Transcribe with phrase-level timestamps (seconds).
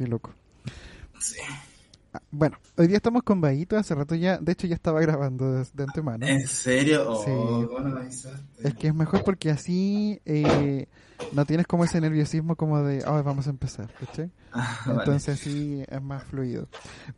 [0.00, 0.32] qué loco.
[1.18, 1.36] Sí.
[2.14, 5.52] Ah, Bueno, hoy día estamos con Baito, hace rato ya, de hecho ya estaba grabando
[5.52, 6.26] de, de antemano.
[6.26, 7.04] ¿En serio?
[7.06, 7.22] Oh,
[8.10, 8.30] Sí.
[8.64, 10.86] Es que es mejor porque así eh,
[11.32, 14.30] no tienes como ese nerviosismo como de, ah, vamos a empezar, ¿cachai?
[14.52, 14.98] Ah, vale.
[15.00, 16.66] Entonces así es más fluido.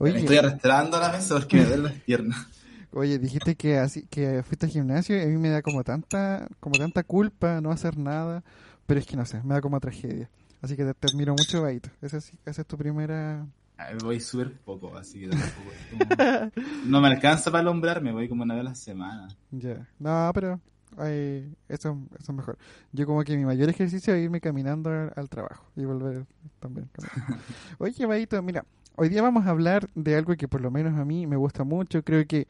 [0.01, 2.47] Me estoy arrastrando a la mesa porque me duelen las piernas.
[2.93, 6.49] oye, dijiste que así que fuiste al gimnasio y a mí me da como tanta,
[6.61, 8.43] como tanta culpa no hacer nada,
[8.87, 10.29] pero es que no sé, me da como tragedia.
[10.63, 11.91] Así que te, te admiro mucho, Baito.
[12.01, 13.47] Esa, esa es tu primera...
[13.79, 16.51] Ah, Voy súper poco, así que tampoco como-
[16.87, 19.29] No me alcanza para alumbrarme, voy como una vez a la semana.
[19.51, 20.61] Ya, no, pero
[20.99, 22.59] ay, eso, eso es mejor.
[22.93, 26.27] Yo como que mi mayor ejercicio es irme caminando al, al trabajo y volver
[26.61, 26.89] también.
[27.79, 28.65] Oye, Baito, mira,
[28.97, 31.65] hoy día vamos a hablar de algo que por lo menos a mí me gusta
[31.65, 32.03] mucho.
[32.05, 32.47] Creo que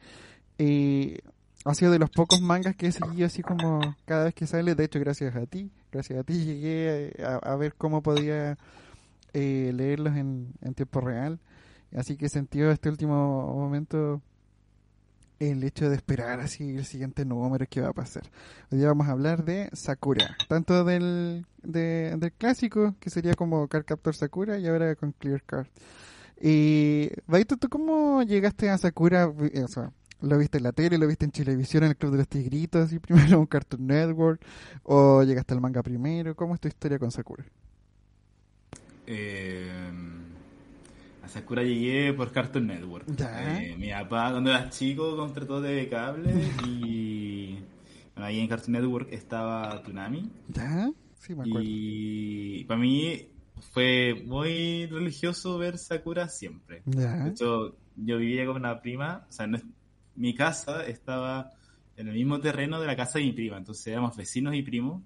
[0.59, 1.17] eh,
[1.65, 4.75] ha sido de los pocos mangas que he seguido así como cada vez que sale.
[4.75, 8.57] De hecho, gracias a ti, gracias a ti llegué a, ver cómo podía
[9.33, 11.39] eh, leerlos en, tiempo real.
[11.95, 14.21] Así que he sentido este último momento
[15.39, 18.23] el hecho de esperar así el siguiente número que va a pasar.
[18.71, 23.67] Hoy día vamos a hablar de Sakura, tanto del, de- del clásico, que sería como
[23.67, 25.67] Card Captor Sakura, y ahora con Clear Card.
[26.41, 29.31] Y, Baito, ¿tú cómo llegaste a Sakura?
[30.23, 32.91] ¿Lo viste en la tele, lo viste en televisión, en el Club de los Tigritos,
[32.93, 34.41] y primero en Cartoon Network,
[34.83, 36.35] o llegaste al manga primero?
[36.35, 37.43] ¿Cómo es tu historia con Sakura?
[39.05, 39.69] Eh,
[41.23, 43.05] a Sakura llegué por Cartoon Network.
[43.19, 46.33] Eh, mi papá, cuando era chico, contrató de cable
[46.67, 47.57] y.
[48.15, 50.29] Bueno, ahí en Cartoon Network estaba Tsunami.
[50.49, 50.91] ¿Ya?
[51.19, 51.61] Sí, me acuerdo.
[51.67, 53.27] Y para mí
[53.71, 56.81] fue muy religioso ver Sakura siempre.
[56.85, 59.63] De hecho, yo vivía con una prima, o sea, no es-
[60.15, 61.51] mi casa estaba
[61.95, 65.01] en el mismo terreno de la casa de mi prima, entonces éramos vecinos y primos.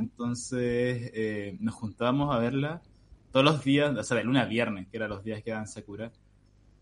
[0.00, 2.80] Entonces eh, nos juntábamos a verla
[3.32, 5.66] todos los días, o sea, de lunes a viernes, que eran los días que daban
[5.68, 6.10] Sakura,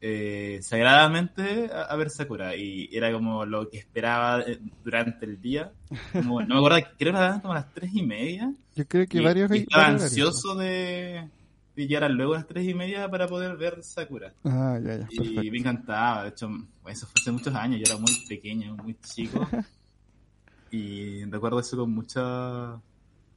[0.00, 2.54] eh, sagradamente a, a ver Sakura.
[2.54, 5.72] Y era como lo que esperaba eh, durante el día.
[6.12, 8.52] Como- no me acuerdo, creo que daban como a las tres y media.
[8.74, 9.50] Yo creo que Y, varios...
[9.54, 11.30] y estaba varios ansioso de, de
[11.76, 14.32] llegar luego a las tres y media para poder ver Sakura.
[14.44, 16.48] Ah, ya, ya, Y me encantaba, de hecho,
[16.88, 19.46] eso fue hace muchos años, yo era muy pequeño, muy chico.
[20.70, 22.80] y recuerdo eso con mucha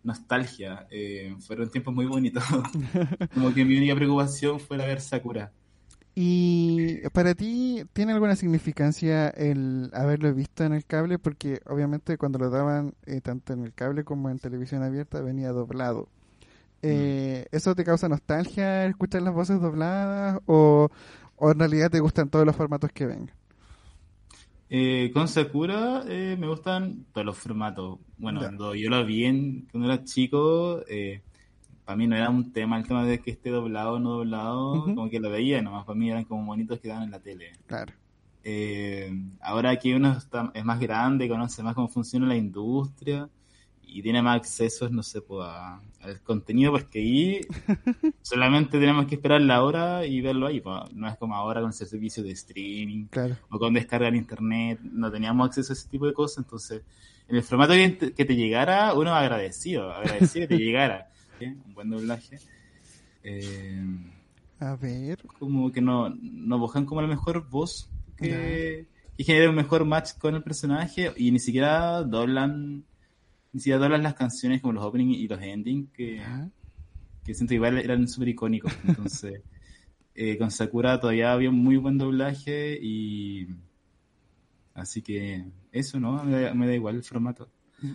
[0.03, 0.87] nostalgia.
[0.89, 2.43] Eh, fueron tiempos muy bonitos.
[3.33, 5.51] Como que mi única preocupación fue la ver Sakura.
[6.15, 11.17] ¿Y para ti tiene alguna significancia el haberlo visto en el cable?
[11.17, 15.51] Porque obviamente cuando lo daban eh, tanto en el cable como en televisión abierta venía
[15.51, 16.09] doblado.
[16.81, 20.89] Eh, ¿Eso te causa nostalgia escuchar las voces dobladas o,
[21.35, 23.31] o en realidad te gustan todos los formatos que vengan?
[24.69, 27.99] Eh, con Sakura eh, me gustan todos los formatos.
[28.17, 31.21] Bueno, cuando yo lo vi en, cuando era chico, eh,
[31.85, 34.83] para mí no era un tema el tema de que esté doblado o no doblado,
[34.83, 37.53] como que lo veía nomás, para mí eran como bonitos que daban en la tele.
[37.65, 37.93] Claro.
[38.43, 43.27] Eh, ahora que uno está- es más grande, conoce más cómo funciona la industria
[43.91, 47.41] y tiene más accesos, no sé, pues, a- al contenido, porque ahí
[48.21, 50.61] solamente tenemos que esperar la hora y verlo ahí.
[50.61, 50.75] pues.
[50.93, 53.35] No es como ahora con ese servicio de streaming Claro.
[53.49, 56.81] o con descarga en internet, no teníamos acceso a ese tipo de cosas, entonces
[57.27, 61.09] en el formato que te, que te llegara, uno agradecido, agradecido que te llegara.
[61.39, 61.45] ¿sí?
[61.45, 62.39] Un buen doblaje.
[63.23, 63.81] Eh,
[64.59, 65.19] A ver.
[65.39, 70.11] como que no, nos buscan como la mejor voz que, que genere un mejor match
[70.17, 72.83] con el personaje y ni siquiera doblan
[73.51, 76.49] ni siquiera doblan las canciones como los openings y los endings que, Ya.
[77.23, 79.41] que siento que igual eran súper icónicos entonces
[80.15, 83.47] eh, con Sakura todavía había un muy buen doblaje y
[84.73, 87.49] así que eso no me da, me da igual el formato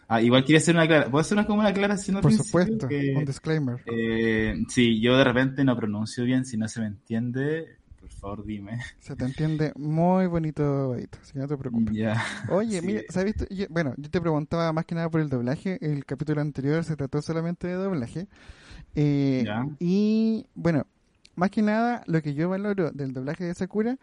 [0.09, 3.14] ah, igual quería hacer una aclaración ¿puedo hacer una, como una aclaración Por supuesto, Que-
[3.16, 3.76] un disclaimer.
[3.87, 7.78] eh, sí, yo de repente no pronuncio bien, si no se me entiende,
[8.25, 8.79] favor dime.
[9.01, 11.95] Se te entiende muy bonito, Baito, si no te preocupes.
[12.51, 12.87] Oye, Sí.
[12.87, 13.35] mira, ¿sabes?
[13.51, 15.79] Yo- bueno, yo te preguntaba más que nada por el doblaje.
[15.81, 18.27] El capítulo anterior se trató solamente de doblaje.
[18.95, 19.45] Eh.
[19.79, 20.87] Y bueno,
[21.37, 23.99] más que nada, lo que yo valoro del doblaje de Sakura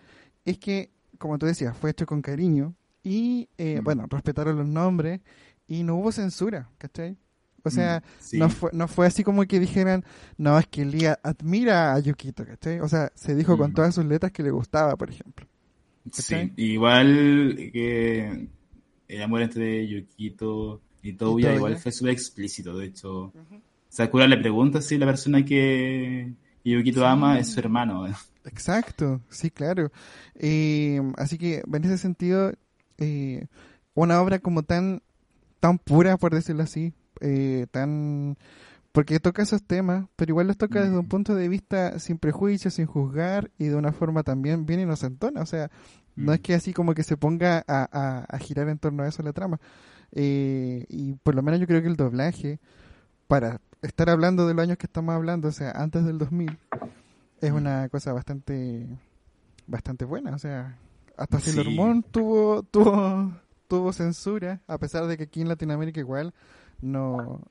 [0.46, 2.76] es que, como tú decías, fue hecho con cariño.
[3.04, 3.84] Y eh, Mm.
[3.84, 5.22] bueno, respetaron los nombres
[5.68, 7.18] y no hubo censura, ¿cachai?
[7.64, 8.38] O sea, Mm, sí.
[8.40, 10.04] no, fue, no fue así como que dijeran,
[10.38, 12.80] no, es que Lía admira a Yukito, ¿cachai?
[12.80, 13.74] O sea, se dijo con Mm.
[13.76, 15.46] todas sus letras que le gustaba, por ejemplo.
[16.12, 18.48] Sí, igual que
[19.08, 21.56] el amor entre Yukito y Touya Touya.
[21.56, 23.32] igual fue súper explícito, de hecho.
[23.90, 26.34] Sakura le pregunta si la persona que
[26.64, 27.06] Yukito Sí.
[27.06, 28.06] ama es su hermano.
[28.46, 29.92] Exacto, sí, claro.
[30.36, 32.52] Eh, así que en ese sentido,
[32.98, 33.46] eh,
[33.94, 35.04] una obra como tan,
[35.60, 38.38] tan pura, por decirlo así, eh, tan
[38.92, 41.10] porque toca esos temas, pero igual los toca desde un Mm.
[41.10, 45.42] punto de vista sin prejuicios, sin juzgar y de una forma también bien inocentona.
[45.42, 45.72] O sea,
[46.18, 46.36] no Mm.
[46.36, 49.24] es que así como que se ponga a, a- a girar en torno a eso
[49.24, 49.62] la trama.
[50.12, 52.60] Eh, y por lo menos yo creo que el doblaje,
[53.28, 56.58] para estar hablando de los años que estamos hablando, o sea, antes del 2000,
[57.40, 57.56] es Mm.
[57.56, 58.88] una cosa bastante
[59.68, 60.36] bastante buena.
[60.36, 60.78] O sea,
[61.18, 61.52] hasta Sí.
[61.52, 63.32] Sailor Moon tuvo, tuvo,
[63.70, 66.34] tuvo censura, a pesar de que aquí en Latinoamérica igual
[66.82, 67.42] no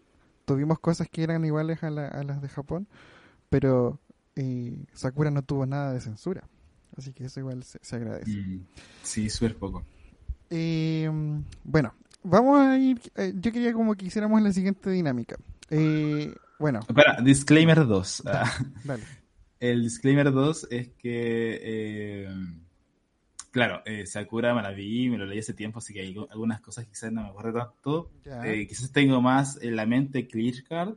[0.45, 2.87] tuvimos cosas que eran iguales a, la- a las de Japón,
[3.49, 3.99] pero
[4.37, 6.45] eh, Sakura no tuvo nada de censura.
[6.97, 8.31] Así que eso igual se, se agradece.
[8.37, 8.65] Mm.
[9.03, 9.85] Sí, súper poco.
[10.51, 11.09] Eh,
[11.65, 11.95] bueno,
[12.25, 13.01] vamos a ir.
[13.17, 15.37] eh, yo quería como que hiciéramos la siguiente dinámica.
[15.71, 18.25] Eh, bueno, Espera, disclaimer 2.
[18.27, 18.51] Ah,
[18.85, 19.05] dale.
[19.61, 22.29] el disclaimer 2 es que, eh,
[23.51, 26.61] claro, eh, Sakura me la vi, me lo leí hace tiempo, así que hay algunas
[26.61, 28.11] cosas quizás no me acuerdo tanto.
[28.45, 30.95] Eh, quizás tengo más en la mente Clear Card,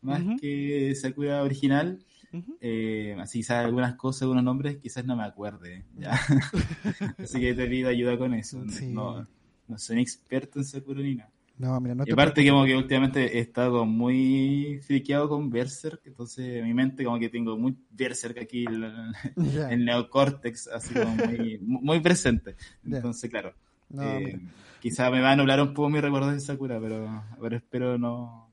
[0.00, 2.04] más que Sakura original.
[2.32, 2.56] Ujú.
[2.60, 5.84] Eh, así quizás algunas cosas, algunos nombres, quizás no me acuerde.
[5.96, 6.12] ¿ya?
[7.18, 8.64] así que te pido ayuda con eso.
[8.68, 8.86] Sí.
[8.86, 9.26] No,
[9.68, 11.30] no soy experto en Sakura ni nada.
[11.62, 12.50] No, mira, no Y te aparte preocupes.
[12.50, 17.28] como que últimamente he estado muy friqueado con Berserk, entonces en mi mente como que
[17.28, 18.92] tengo muy Berserk aquí, el,
[19.70, 22.56] el neocórtex, así como muy, muy presente.
[22.84, 23.54] Entonces, claro,
[23.88, 24.40] No, eh,
[24.80, 28.50] quizá me va a nublar un poco mi recuerdo de Sakura, pero, pero espero no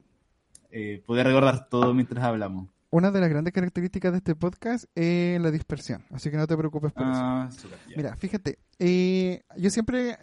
[0.69, 2.69] eh, poder recordar todo mientras hablamos.
[2.91, 6.55] Una de las grandes características de este podcast es la dispersión, así que no te
[6.55, 7.11] preocupes por eso.
[7.15, 7.49] Ah.
[7.95, 10.15] Mira, fíjate, eh, yo siempre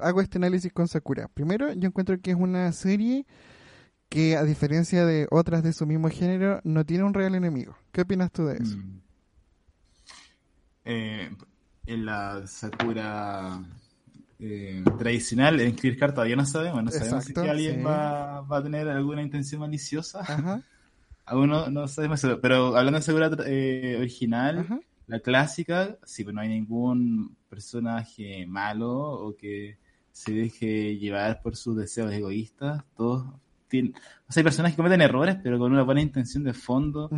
[0.00, 1.28] hago este análisis con Sakura.
[1.28, 3.26] Primero, yo encuentro que es una serie
[4.08, 7.76] que, a diferencia de otras de su mismo género, no tiene un real enemigo.
[7.92, 8.76] ¿Qué opinas tú de eso?
[8.76, 9.00] Mm.
[10.84, 11.30] Eh,
[11.86, 13.60] en la Sakura
[14.38, 17.82] eh, tradicional, en Clear Card todavía no sabemos, no sabemos Exacto, si alguien sí.
[17.82, 20.20] va, va a tener alguna intención maliciosa.
[20.20, 20.62] Ajá,
[21.26, 22.40] Aún no, no sabemos eso.
[22.40, 24.80] Pero hablando de Sakura eh, original, ajá.
[25.06, 29.78] la clásica, sí, pues no hay ningún personaje malo o que
[30.12, 32.82] se deje llevar por sus deseos egoístas.
[32.96, 33.26] Todos
[33.68, 33.94] tienen,
[34.28, 37.08] o sea, hay personajes que cometen errores, pero con una buena intención de fondo.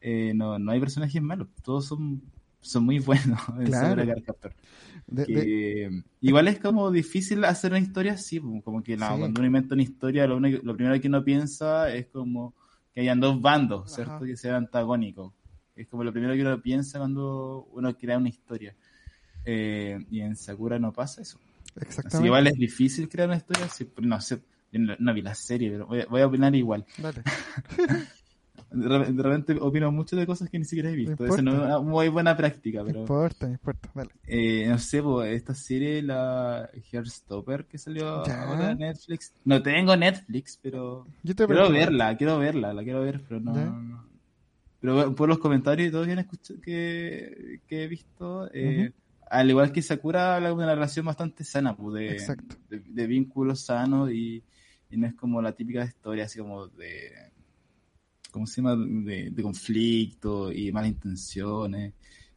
[0.00, 2.22] Eh, no, no hay personajes malos, todos son,
[2.60, 2.98] son muy
[3.38, 4.04] buenos Claro.
[5.06, 8.98] De- Que, de- Igual es como difícil hacer una historia así, como que Sí.
[9.06, 12.54] cuando uno inventa una historia, lo, único- lo primero que uno piensa es como
[12.94, 14.24] que hayan dos bandos, ¿cierto?
[14.24, 15.32] Que sean antagónicos.
[15.76, 18.74] Es como lo primero que uno piensa cuando uno crea una historia.
[19.44, 21.38] Eh, y en Sakura no pasa eso.
[21.76, 22.18] Así exactamente.
[22.22, 24.40] que igual es difícil crear una historia, sí, no sé,
[24.72, 26.84] no, no vi la serie, pero voy a, voy a opinar igual.
[26.98, 27.22] Dale.
[28.72, 31.24] De re- de repente opino mucho de cosas que ni siquiera he visto.
[31.26, 33.90] Eso no es una muy buena práctica, No pero importa, no importa.
[34.28, 38.44] Eh, no sé, pues, esta serie, la Heartstopper que salió Ya.
[38.44, 39.32] ahora en Netflix.
[39.44, 44.06] No tengo Netflix, pero Yo te quiero verla, quiero verla, la quiero ver, pero no.
[44.80, 48.92] Pero por los comentarios y todo escuchado- que, que he visto, eh,
[49.30, 52.36] al igual que Sakura, habla de una relación bastante sana, pues, de,
[52.68, 54.42] de, de vínculos sanos y,
[54.90, 57.12] y no es como la típica historia así como de.
[58.32, 58.76] ¿Cómo se llama?
[58.76, 61.94] De, de conflicto y malas intenciones.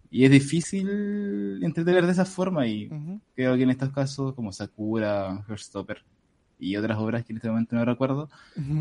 [0.10, 2.88] Y es difícil entretener de esa forma y
[3.36, 6.04] creo que en estos casos, como Sakura, Heartstopper
[6.60, 8.30] y otras obras que en este momento no recuerdo,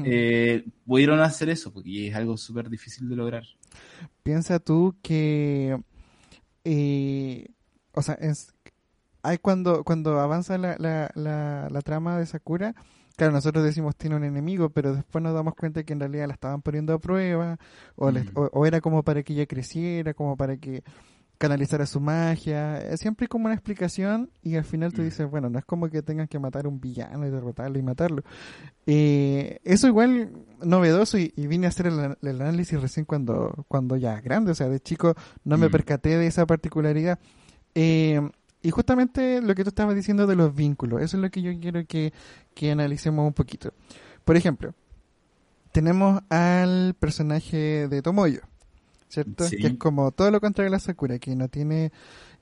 [0.04, 3.44] eh, pudieron hacer eso, porque es algo súper difícil de lograr.
[4.22, 5.80] Piensa tú que,
[6.64, 7.48] eh,
[7.94, 8.54] o sea, es,
[9.22, 12.74] hay cuando, cuando avanza la, la, la, la trama de Sakura,
[13.16, 16.34] claro, nosotros decimos tiene un enemigo, pero después nos damos cuenta que en realidad la
[16.34, 17.58] estaban poniendo a prueba,
[17.96, 18.30] o, le- Mm.
[18.34, 20.82] o, o era como para que ella creciera, como para que
[21.38, 25.04] canalizara su magia, siempre como una explicación y al final tú Mm.
[25.06, 27.82] dices, bueno, no es como que tengan que matar a un villano y derrotarlo y
[27.82, 28.22] matarlo.
[28.86, 30.32] Eh, eso igual
[30.62, 34.54] novedoso y, y vine a hacer el, el análisis recién cuando, cuando ya grande, o
[34.54, 35.72] sea, de chico no me Mm.
[35.72, 37.18] percaté de esa particularidad.
[37.74, 38.20] Eh,
[38.62, 41.50] y justamente lo que tú estabas diciendo de los vínculos, eso es lo que yo
[41.58, 42.12] quiero que,
[42.54, 43.72] que analicemos un poquito.
[44.24, 44.74] Por ejemplo,
[45.72, 48.42] tenemos al personaje de Tomoyo,
[49.08, 49.44] ¿cierto?
[49.44, 49.56] Sí.
[49.56, 51.90] Que es como todo lo contrario a la Sakura, que no tiene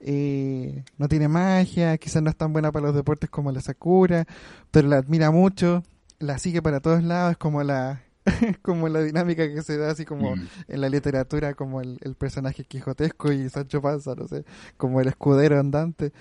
[0.01, 4.27] eh, no tiene magia, quizás no es tan buena para los deportes como la Sakura,
[4.71, 5.85] pero la admira mucho,
[6.19, 8.03] la sigue para todos lados, es como la
[8.63, 10.49] como la dinámica que se da así como Mm.
[10.69, 14.45] en la literatura como el, el personaje quijotesco y Sancho Panza, no sé,
[14.77, 16.13] como el escudero andante.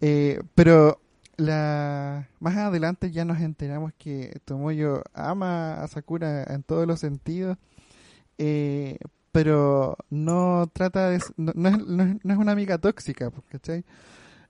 [0.00, 1.00] Eh, pero
[1.38, 7.58] la más adelante ya nos enteramos que Tomoyo ama a Sakura en todos los sentidos,
[8.38, 8.98] eh,
[9.32, 11.20] pero no trata de...
[11.36, 13.84] No, no es, no es- no es una amiga tóxica, pues, ¿cachai?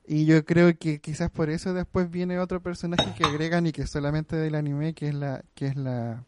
[0.07, 3.87] Y yo creo que quizás por eso después viene otro personaje que agregan y que
[3.89, 6.23] solamente del anime, que es la que es la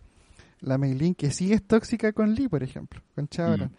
[0.61, 3.69] la Meilin, que sí es tóxica con Lee, por ejemplo, con Chaoran.
[3.69, 3.75] Mm.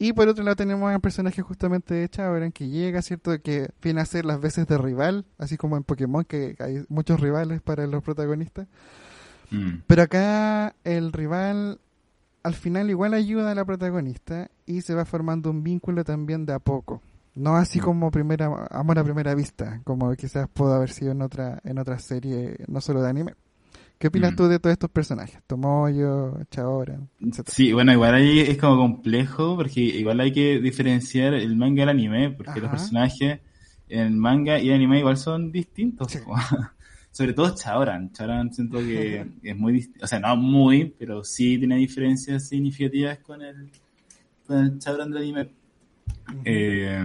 [0.00, 3.40] Y por otro lado tenemos a personaje justamente de Chaoran que llega, ¿cierto?
[3.42, 7.18] Que viene a ser las veces de rival, así como en Pokémon, que hay muchos
[7.20, 8.68] rivales para los protagonistas.
[9.50, 9.82] Mm.
[9.86, 11.80] Pero acá el rival
[12.44, 16.52] al final igual ayuda a la protagonista y se va formando un vínculo también de
[16.52, 17.02] a poco.
[17.34, 17.82] No así Mm.
[17.82, 21.98] como primera amor a primera vista, como quizás pudo haber sido en otra en otra
[21.98, 23.34] serie, no solo de anime.
[23.98, 24.36] ¿Qué opinas Mm.
[24.36, 25.40] tú de todos estos personajes?
[25.46, 27.54] Tomoyo, Chaoran, etcétera.
[27.54, 31.82] Sí, bueno, igual ahí es como complejo porque igual hay que diferenciar el manga y
[31.82, 33.40] el anime porque los personajes
[33.88, 36.12] en el manga y el anime igual son distintos.
[36.12, 36.20] Sí.
[37.10, 38.12] Sobre todo Chaoran.
[38.12, 43.18] Chaoran siento que es muy distinto, o sea, no muy, pero sí tiene diferencias significativas
[43.18, 43.68] con el,
[44.46, 45.50] con el Chaoran del anime.
[46.44, 47.02] Eh,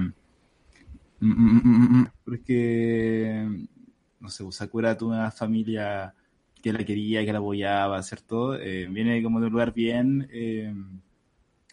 [1.20, 3.66] mm, mm, mm, mm, porque,
[4.20, 6.14] no sé, Sakura tuvo una familia
[6.64, 8.56] que la quería, que la apoyaba, ¿cierto?
[8.56, 10.74] Eh, viene como de un lugar bien eh,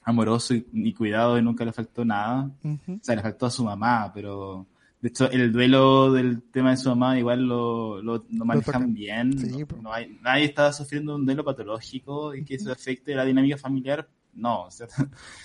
[0.02, 2.50] amoroso y, y cuidado y nunca le faltó nada.
[2.64, 4.66] O sea, le faltó a su mamá, pero
[5.00, 9.38] de hecho el duelo del tema de su mamá igual lo, lo, lo manejan bien.
[9.38, 13.56] Sí, No- hay, nadie está sufriendo un duelo patológico y que eso afecte la dinámica
[13.56, 14.08] familiar.
[14.32, 14.86] No, o sea,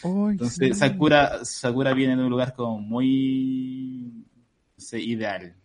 [0.04, 0.74] Ay, entonces sí.
[0.74, 4.26] Sakura, Sakura viene de un lugar como muy
[4.78, 5.56] no sé, ideal.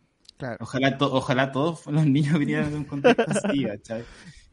[0.40, 0.56] Claro.
[0.61, 4.04] Ojalá, to- ojalá todos los niños vinieran de un contexto así, ¿cachai?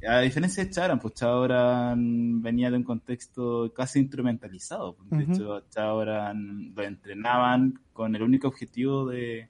[0.07, 4.95] A diferencia de Charan, pues Charan venía de un contexto casi instrumentalizado.
[4.95, 9.49] pues, De hecho, Charan lo entrenaban con el único objetivo de,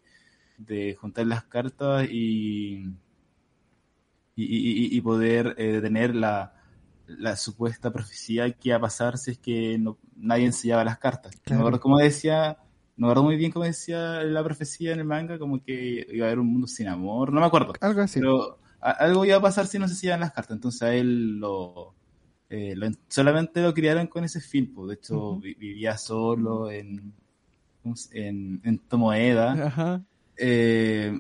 [0.58, 2.76] de juntar las cartas y,
[4.36, 6.54] y, y- y poder eh, detener la,
[7.08, 11.36] la supuesta profecía que iba a pasar si es que no, nadie enseñaba las cartas.
[11.44, 11.78] Claro.
[11.82, 12.58] cómo decía,
[12.98, 16.26] no me acuerdo muy bien cómo decía la profecía en el manga, como que iba
[16.26, 17.74] a haber un mundo sin amor, no me acuerdo.
[17.80, 18.20] Algo así.
[18.20, 20.56] Pero a- algo iba a pasar si no se hacían las cartas.
[20.56, 21.94] Entonces a él lo,
[22.50, 24.74] eh, lo- solamente lo criaron con ese fin.
[24.74, 24.88] pues.
[24.90, 27.14] De hecho, vivía solo en,
[27.84, 29.68] ¿cómo se- en, en Tomoeda.
[29.68, 30.02] Ajá.
[30.40, 31.18] Eh,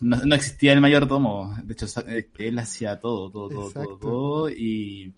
[0.00, 1.54] no, no existía el mayordomo.
[1.62, 4.50] De hecho, eh, él hacía todo, todo, todo, todo, todo.
[4.50, 5.12] Y,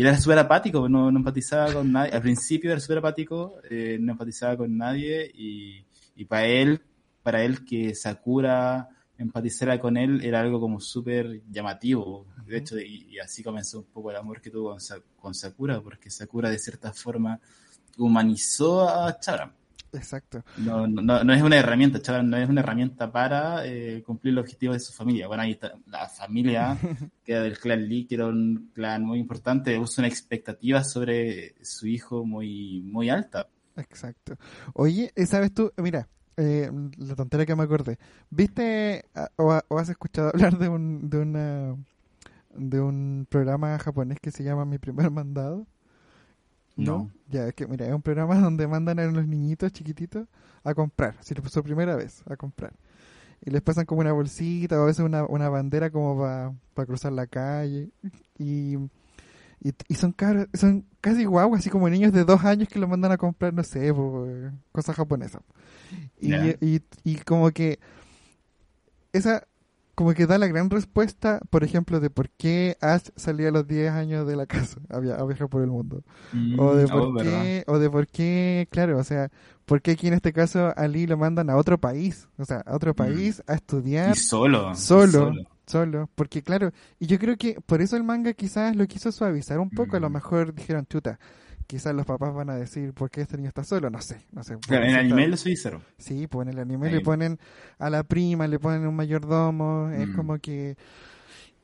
[0.00, 2.12] y era súper apático, no, no empatizaba con nadie.
[2.12, 5.30] Al principio era súper apático, eh, no empatizaba con nadie.
[5.34, 5.84] Y,
[6.16, 6.80] y para él,
[7.22, 8.88] para él que Sakura
[9.18, 12.26] empatizara con él era algo como súper llamativo.
[12.46, 14.78] De hecho, y, y así comenzó un poco el amor que tuvo con,
[15.16, 17.38] con Sakura, porque Sakura de cierta forma
[17.98, 19.54] humanizó a Chara.
[19.92, 20.42] Exacto.
[20.58, 24.44] No, no, no es una herramienta, chaval, no es una herramienta para eh, cumplir los
[24.44, 25.26] objetivos de su familia.
[25.26, 26.76] Bueno, ahí está la familia,
[27.24, 31.54] que era del clan Lee, que era un clan muy importante, puso una expectativa sobre
[31.64, 33.48] su hijo muy, muy alta.
[33.76, 34.36] Exacto.
[34.74, 35.72] Oye, eh, ¿sabes tú?
[35.76, 37.98] Mira, eh, la tontera que me acordé.
[38.30, 41.76] ¿Viste ah, o, o has escuchado hablar de un, de una
[42.54, 45.66] de un programa japonés que se llama Mi Primer Mandado?
[46.84, 47.10] No.
[47.28, 50.26] Ya, es que mira, es un programa donde mandan a los niñitos chiquititos
[50.64, 52.72] a comprar, si es su primera vez, a comprar.
[53.42, 56.18] Y les pasan como una bolsita o a veces una, una bandera como
[56.74, 57.88] para cruzar la calle.
[58.38, 58.76] Y,
[59.62, 62.86] y, y son caros, son casi guaguas, así como niños de dos años que lo
[62.86, 65.42] mandan a comprar, no sé, eh, cosas japonesas.
[66.20, 67.78] Y, y como que
[69.12, 69.46] esa
[70.00, 73.66] como que da la gran respuesta, por ejemplo, de por qué Ash salía a los
[73.68, 76.02] 10 años de la casa a, via- a viajar por el mundo.
[76.58, 77.42] O de Mm, por oh, ¿verdad?
[77.42, 79.30] qué, o de por qué, claro, o sea,
[79.66, 82.62] por qué aquí en este caso a Lee lo mandan a otro país, o sea,
[82.64, 84.12] a otro país a estudiar Mm.
[84.12, 84.72] Y solo.
[84.72, 85.34] y solo,
[85.66, 89.58] solo, porque claro, y yo creo que por eso el manga quizás lo quiso suavizar
[89.60, 90.12] un poco, a lo Mm.
[90.14, 91.18] mejor dijeron, chuta,
[91.70, 93.88] quizás los papás van a decir, ¿por qué este niño está solo?
[93.90, 94.56] No sé, no sé.
[94.66, 95.80] Claro, en el anime lo cero.
[95.98, 96.94] Sí, pues en el anime Ahí.
[96.94, 97.38] le ponen
[97.78, 100.16] a la prima, le ponen un mayordomo, es Mm.
[100.16, 100.76] como que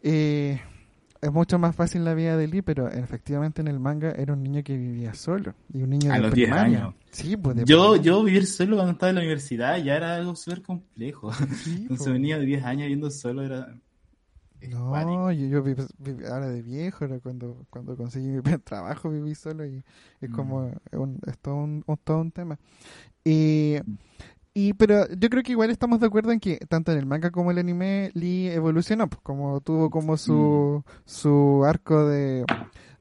[0.02, 0.60] eh,
[1.20, 4.42] es mucho más fácil la vida de Lee, pero efectivamente en el manga era un
[4.42, 6.78] niño que vivía solo y un niño A de los 10 primaria.
[6.78, 6.94] años.
[7.10, 8.02] Sí, pues de Yo, primaria.
[8.02, 11.32] yo vivir solo cuando estaba en la universidad ya era algo súper complejo.
[11.32, 11.40] Sí,
[11.82, 12.12] Entonces pues.
[12.12, 13.74] venía de 10 años viviendo solo, era...
[14.62, 19.10] No, yo, yo viví, viví- ahora de viejo, era cuando, cuando conseguí mi primer trabajo
[19.10, 19.82] viví solo y
[20.20, 20.34] es Mm.
[20.34, 22.58] como, es, un- es todo, un, un- todo un tema.
[23.24, 23.76] Y,
[24.54, 27.30] y, pero yo creo que igual estamos de acuerdo en que tanto en el manga
[27.30, 32.44] como el anime Lee evolucionó, pues, como tuvo como su, su arco de,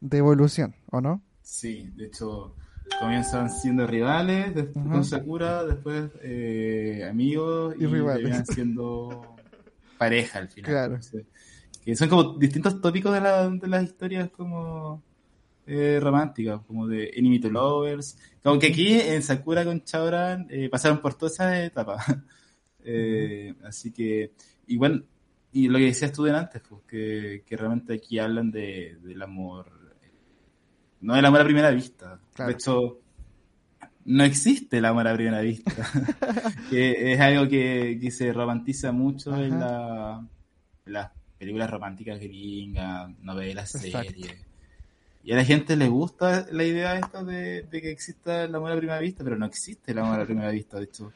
[0.01, 1.21] de evolución, ¿o no?
[1.41, 2.55] Sí, de hecho
[2.99, 4.91] comienzan siendo rivales, después Ajá.
[4.93, 8.47] con Sakura, después eh, amigos Y y, rivales.
[8.47, 9.21] siendo
[9.97, 10.71] pareja al final.
[10.71, 10.95] Claro.
[10.95, 11.25] Entonces,
[11.83, 15.03] que son como distintos tópicos de, la- de las historias como
[15.67, 18.17] eh, románticas, como de Enemy to Lovers.
[18.43, 22.05] Como que aquí en Sakura con Chaoran eh, pasaron por todas esas etapas.
[22.87, 24.33] Eh, Así que,
[24.67, 25.07] igual,
[25.51, 29.19] y lo que decías tú de antes, pues, que, que realmente aquí hablan de, del
[29.23, 29.71] amor
[31.01, 32.19] no el amor a primera vista.
[32.33, 32.49] Claro.
[32.49, 32.99] De hecho,
[34.05, 35.71] no existe el amor a primera vista.
[36.69, 40.25] que es algo que, que se romantiza mucho en, la-
[40.85, 44.09] en las películas románticas gringas, novelas, Exacto.
[44.11, 44.35] series.
[45.23, 48.71] Y a la gente le gusta la idea esta de, de que exista el amor
[48.71, 50.77] a primera vista, pero no existe el amor a primera vista.
[50.77, 51.11] De hecho,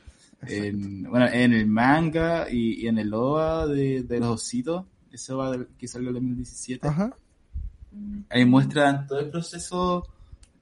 [0.47, 5.33] en, bueno, en el manga y, y en el OVA de, de los ositos, ese
[5.33, 7.13] del- que salió en el 2017, Ajá.
[8.29, 10.07] ahí muestran todo el proceso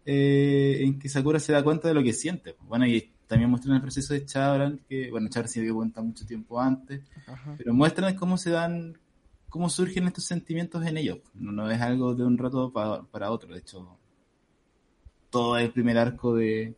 [0.08, 2.56] eh, en que Sakura se da cuenta de lo que siente.
[2.62, 6.26] Bueno, y también muestran el proceso de Chabran, que, bueno, Chabran se dio cuenta mucho
[6.26, 7.56] tiempo antes, Ajá.
[7.58, 8.98] pero muestran cómo se dan,
[9.50, 11.20] cómo surgen estos sentimientos en ellos.
[11.34, 13.98] No, no es algo de un rato pa- para otro, de hecho,
[15.30, 16.74] todo el primer arco de,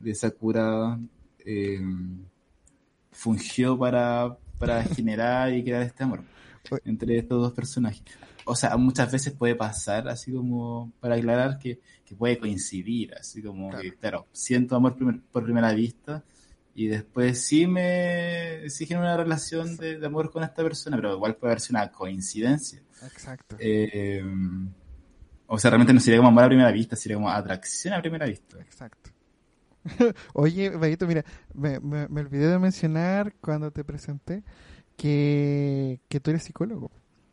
[0.00, 0.98] de Sakura
[1.44, 1.80] eh,
[3.12, 6.22] fungió para, para generar y crear este amor
[6.86, 8.02] entre estos dos personajes.
[8.46, 13.42] O sea, muchas veces puede pasar, así como para aclarar que, que puede coincidir, así
[13.42, 13.82] como Claro.
[13.82, 16.22] que, claro, siento amor primer- por primera vista
[16.74, 21.14] y después sí me sí genero una relación de, de amor con esta persona, pero
[21.14, 22.82] igual puede haberse una coincidencia.
[23.02, 23.56] Exacto.
[23.60, 24.22] Eh,
[25.46, 28.26] o sea, realmente no sería como amor a primera vista, sería como atracción a primera
[28.26, 28.58] vista.
[28.60, 29.10] Exacto.
[30.32, 31.24] Oye, Vallito, mira,
[31.54, 34.42] me, me, me olvidé de mencionar cuando te presenté
[34.96, 36.90] que, que tú eres psicólogo.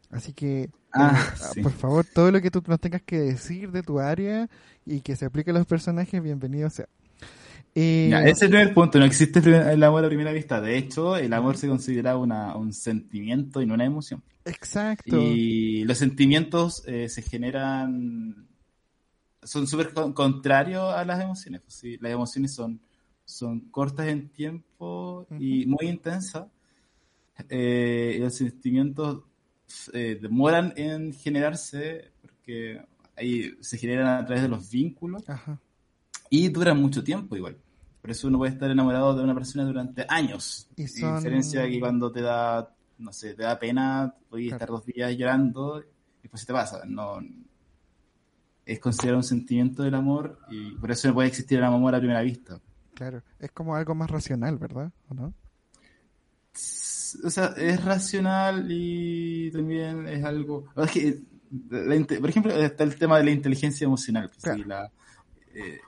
[0.10, 1.62] Así que, Ah, sí.
[1.62, 4.50] por favor, todo lo que tú nos tengas que decir de tu área
[4.86, 6.88] y que se aplique a los personajes, bienvenido sea.
[7.75, 10.60] Eh, Ya, ese es el primer punto, no existe el amor a primera vista.
[10.60, 14.21] De hecho, el amor se considera una, un sentimiento y no una emoción.
[14.45, 15.15] exacto.
[15.21, 18.48] Y los sentimientos eh, se generan,
[19.43, 21.62] son súper con- contrarios a las emociones.
[21.62, 21.98] pues, sí.
[22.01, 22.81] Las emociones son,
[23.24, 26.48] son cortas en tiempo y muy intensas.
[27.50, 29.24] Eh, los sentimientos
[29.93, 32.81] eh, demoran en generarse porque
[33.15, 35.59] ahí se generan a través de los vínculos Ajá.
[36.29, 37.57] y duran mucho tiempo igual.
[38.01, 40.67] Por eso uno puede estar enamorado de una persona durante años.
[40.75, 44.55] Y son- diferencia que cuando te da, no sé, te da pena, puedes Claro.
[44.57, 46.84] estar dos días llorando y después se te pasa.
[46.86, 47.19] No,
[48.65, 51.99] es considerado un sentimiento del amor y por eso no puede existir el amor a
[51.99, 52.60] primera vista.
[52.95, 53.21] Claro.
[53.39, 54.91] Es como algo más racional, ¿verdad?
[55.10, 55.34] ¿O no?
[57.23, 60.65] O sea, es racional y también es algo...
[60.77, 61.19] Es que,
[61.69, 64.29] la inte- por ejemplo, está el tema de la inteligencia emocional.
[64.29, 64.57] pues, Claro.
[64.57, 64.91] sí, la-
[65.53, 65.79] eh,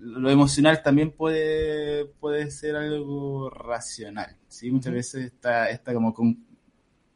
[0.00, 4.36] lo emocional también puede, puede ser algo racional.
[4.48, 4.70] ¿sí?
[4.70, 6.44] Muchas veces está, está como con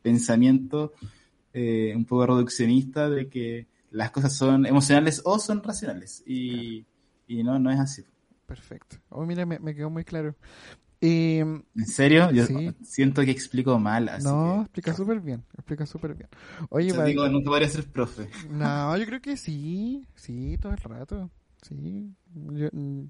[0.03, 0.93] pensamiento
[1.53, 6.23] eh, un poco reduccionista de que las cosas son emocionales o son racionales.
[6.27, 6.85] Y,
[7.27, 8.05] y no, no es así.
[8.47, 8.97] Perfecto.
[9.09, 10.35] Oh, mira, me, me quedó muy claro.
[11.01, 12.31] Eh, ¿En serio?
[12.33, 12.73] Yo Sí.
[12.83, 14.09] siento que explico mal.
[14.09, 15.45] Así no, que- explica súper bien.
[15.55, 16.29] Explica súper bien.
[16.71, 18.29] Oye, Yo digo, nunca podría ser profe.
[18.51, 21.31] No, yo creo que sí, sí, todo el rato,
[21.63, 22.15] sí.
[22.35, 23.03] Yo, mm,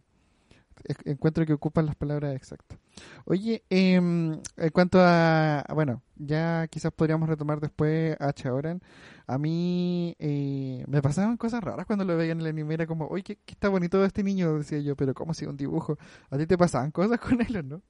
[1.04, 2.78] encuentro que ocupan las palabras exactas.
[3.24, 8.80] Oye, em, en cuanto a, bueno, ya quizás podríamos retomar después a Chaoran.
[9.26, 13.06] A mí eh, me pasaban cosas raras cuando lo veía en el anime, era como,
[13.06, 15.98] oye, qué, qué está bonito este niño, decía yo, pero ¿cómo si un dibujo?
[16.30, 17.82] ¿A ti te pasaban cosas con él o no?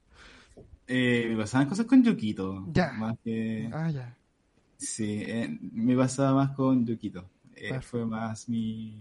[0.87, 2.65] Eh, me pasaban cosas con Yukito.
[2.73, 2.91] Ya.
[2.93, 3.69] Más que...
[3.71, 4.15] Ah, ya,
[4.77, 7.29] Sí, eh, me pasaba más con Yukito.
[7.55, 8.97] Eh, fue más mi...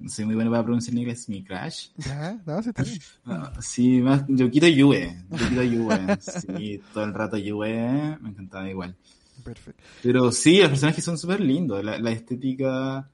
[0.00, 1.88] No soy muy bueno para pronunciar en inglés, mi crush.
[1.98, 2.98] ya, no, sí está bien.
[3.60, 5.14] Sí, más Yukito Yue.
[5.30, 6.18] Yukito Yue.
[6.20, 8.16] Sí, todo el rato Yue.
[8.20, 8.96] Me encantaba igual.
[9.44, 9.82] Perfecto.
[10.02, 11.84] Pero sí, los personajes son súper lindos.
[11.84, 13.10] La, la estética...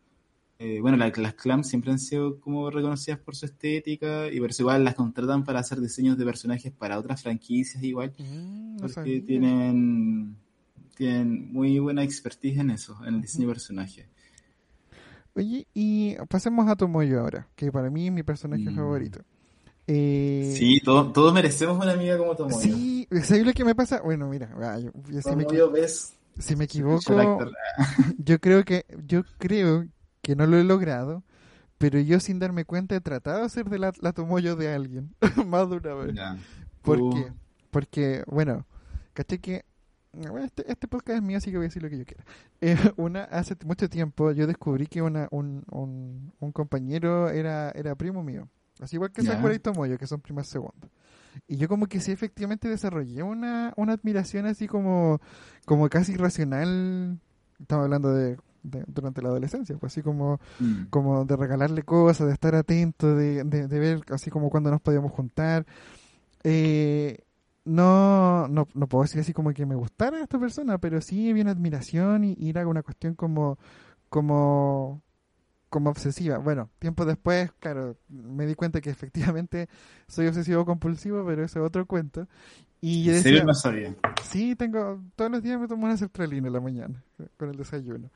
[0.59, 4.51] eh, bueno, la- las clams siempre han sido como reconocidas por su estética y por
[4.51, 8.13] eso igual las contratan para hacer diseños de personajes para otras franquicias igual.
[8.19, 9.25] Mm, porque sabía.
[9.25, 10.37] tienen,
[10.97, 14.07] tienen muy buena expertise en eso, en el diseño de personajes.
[15.37, 18.75] Oye, y pasemos a Tomoyo ahora, que para mí es mi personaje Mm.
[18.75, 19.21] favorito.
[19.87, 22.59] Eh, Sí, todo- todos merecemos una amiga como Tomoyo.
[22.59, 24.01] Sí, ¿sabes lo que me pasa?
[24.03, 27.01] Bueno, mira, ah, yo- yo si, me, ves si equivoco,
[28.19, 29.87] yo creo que yo creo
[30.23, 31.23] que no lo he logrado,
[31.79, 35.15] pero yo sin darme cuenta he tratado de ser de la, la Tomoyo de alguien,
[35.47, 36.15] más de una vez.
[36.83, 37.33] ¿Por qué?
[37.71, 38.67] Porque, bueno,
[39.13, 39.65] caché que
[40.31, 42.25] bueno, este, este podcast es mío, así que voy a decir lo que yo quiera.
[42.61, 47.95] Eh, una, hace mucho tiempo yo descubrí que una, un, un, un compañero era, era
[47.95, 48.49] primo mío.
[48.81, 49.33] Así igual que Ya.
[49.33, 50.91] Sakura y Tomoyo, que son primas segundas.
[51.47, 55.21] Y yo como que sí efectivamente desarrollé una, una admiración así como,
[55.67, 57.19] como casi irracional.
[57.61, 60.85] Estamos hablando de, de- durante la adolescencia, pues así como, Mm.
[60.91, 64.81] como de regalarle cosas, de estar atento, de, de, de ver así como cuando nos
[64.81, 65.67] podíamos juntar.
[66.43, 67.19] Eh,
[67.67, 71.43] no, no, no puedo decir así como que me gustara esta persona, pero sí había
[71.43, 73.59] una admiración y, y era una cuestión como,
[74.09, 75.03] como,
[75.69, 76.39] como obsesiva.
[76.39, 79.69] Bueno, tiempo después, claro, me di cuenta que efectivamente
[80.09, 82.27] soy obsesivo compulsivo, pero ese es otro cuento.
[82.81, 83.95] Y yo decía, no sabía.
[84.23, 87.03] Sí, tengo, todos los días me tomo una sertralina en la mañana
[87.37, 88.11] con el desayuno.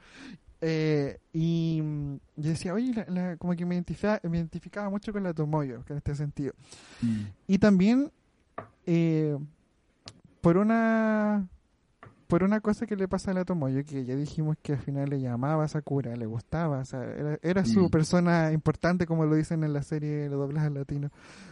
[0.60, 5.12] Eh, y mm, yo decía, oye, la- la- como que me identificaba, me identificaba mucho
[5.12, 6.52] con la Tomoyo, en este sentido.
[7.00, 7.22] Mm.
[7.48, 8.12] Y también
[8.86, 9.36] eh,
[10.40, 11.46] por una
[12.26, 15.10] por una cosa que le pasa a la Tomoyo, que ya dijimos que al final
[15.10, 17.90] le llamaba a Sakura, le gustaba, o sea, era, era su Mm.
[17.90, 21.10] persona importante, como lo dicen en la serie, lo doblas al latino,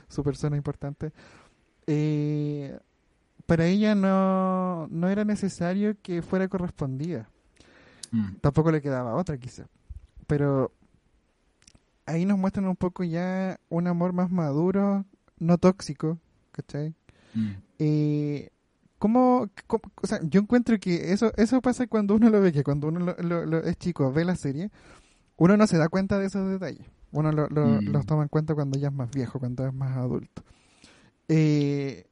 [0.09, 1.11] su persona importante.
[1.89, 2.79] Eh,
[3.47, 7.29] para ella no, no era necesario que fuera correspondida
[8.13, 8.37] Mm.
[8.41, 9.67] tampoco le quedaba otra quizá.
[10.29, 10.71] Pero
[12.07, 15.05] ahí nos muestran un poco ya un amor más maduro,
[15.41, 16.19] no tóxico,
[16.53, 16.95] ¿cachai?
[17.35, 17.51] Mm.
[17.79, 18.51] Eh,
[18.99, 22.65] ¿cómo, cómo- o sea, yo encuentro que eso eso pasa cuando uno lo ve, que
[22.65, 24.71] cuando uno lo- lo- lo- es chico, ve la serie,
[25.37, 26.87] uno no se da cuenta de esos detalles.
[27.13, 27.87] Uno lo- Mm.
[27.91, 30.43] los toma en cuenta cuando ya es más viejo, cuando es más adulto.
[31.29, 32.05] Eh,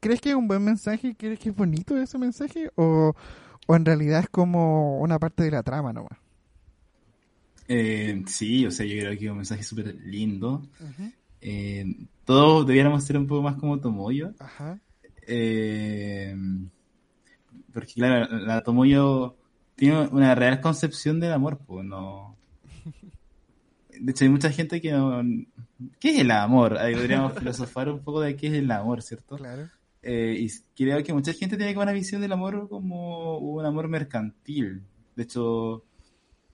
[0.00, 1.14] ¿Crees que es un buen mensaje?
[1.16, 2.70] ¿Crees que es bonito ese mensaje?
[2.76, 3.14] ¿O,
[3.66, 6.18] o en realidad es como una parte de la trama nomás?
[7.68, 10.62] Eh, sí, o sea, yo creo que es un mensaje súper lindo.
[11.40, 11.84] Eh,
[12.26, 14.34] todos debiéramos ser un poco más como Tomoyo.
[14.38, 14.78] Ajá.
[15.26, 16.36] Eh,
[17.72, 19.36] porque, claro, la Tomoyo
[19.76, 22.36] tiene una real concepción del amor, pues no.
[23.98, 25.22] De hecho, hay mucha gente que no.
[26.00, 26.76] ¿Qué es el amor?
[26.78, 29.36] Ahí podríamos filosofar un poco de qué es el amor, ¿cierto?
[29.36, 29.68] Claro.
[30.02, 33.88] Eh, y creo que mucha gente tiene como una visión del amor como un amor
[33.88, 34.82] mercantil.
[35.14, 35.84] De hecho,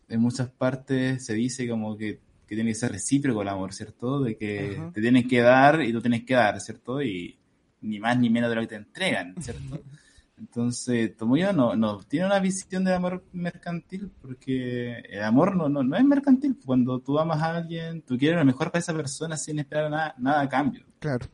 [0.09, 2.21] en muchas partes se dice como que,
[2.53, 4.21] que tiene que ser recíproco el amor, ¿cierto?
[4.21, 4.93] De que Ajá.
[4.93, 7.01] te tienen que dar y tú tienes que dar, ¿cierto?
[7.01, 7.39] Y
[7.81, 9.81] ni más ni menos de lo que te entregan, ¿cierto?
[10.37, 15.83] Entonces, Tomoyo no, no tiene una visión del amor mercantil, porque el amor no, no,
[15.83, 16.59] no es mercantil.
[16.63, 20.15] Cuando tú amas a alguien, tú quieres lo mejor para esa persona sin esperar nada,
[20.19, 20.85] nada a cambio.
[20.99, 21.25] Claro.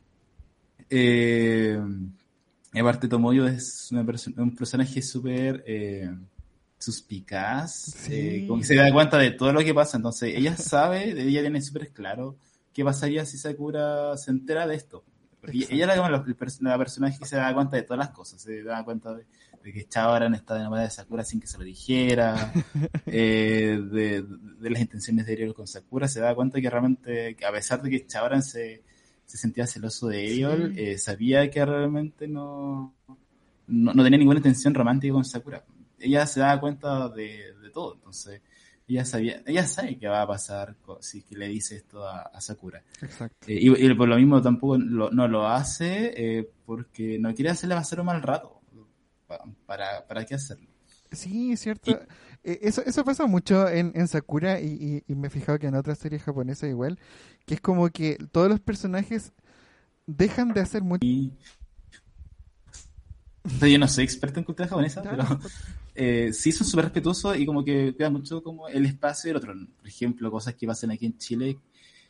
[0.88, 1.80] Eh,
[2.78, 6.14] aparte, Tomoyo es una un personaje súper eh,
[6.78, 8.14] suspicaz, Sí.
[8.14, 9.96] eh, como que se da cuenta de todo lo que pasa.
[9.96, 12.36] Entonces, ella sabe, ella tiene súper claro
[12.72, 15.04] qué pasaría si Sakura se entera de esto.
[15.40, 15.74] Porque Exacto.
[15.76, 16.24] ella como la,
[16.72, 18.40] la personaje que se da cuenta de todas las cosas.
[18.42, 19.24] Se da cuenta de,
[19.62, 22.52] de que Chabaran está enamorada de Sakura sin que se lo dijera,
[23.06, 26.08] eh, de, de las intenciones de Eriol con Sakura.
[26.08, 28.82] Se da cuenta que realmente, que a pesar de que Chabaran se,
[29.26, 30.80] se sentía celoso de Eriol, Sí.
[30.82, 32.94] eh, sabía que realmente no,
[33.68, 35.64] no, no tenía ninguna intención romántica con Sakura.
[36.00, 38.40] Ella se da cuenta de, de todo, entonces
[38.86, 42.40] ella sabía, ella sabe qué va a pasar si que le dice esto a, a
[42.40, 42.82] Sakura.
[43.02, 43.46] Exacto.
[43.46, 47.50] Eh, y, y por lo mismo tampoco lo- no lo hace eh, porque no quiere
[47.50, 48.60] hacerle pasar un mal rato.
[49.26, 50.66] Pa- ¿Para, para qué hacerlo?
[51.12, 51.90] Sí, es cierto.
[52.44, 54.66] Eh, Eso, eso pasa mucho en, en Sakura y,
[55.06, 56.98] y- y me he fijado que en otras series japonesas igual,
[57.44, 59.32] que es como que todos los personajes
[60.06, 61.04] dejan de hacer mucho.
[61.06, 61.32] Y,
[63.60, 65.24] yo no soy experto en cultura japonesa, pero
[65.98, 69.52] eh, sí son súper respetuosos y como que cuidan mucho como el espacio del otro.
[69.76, 71.58] Por ejemplo, cosas que pasan aquí en Chile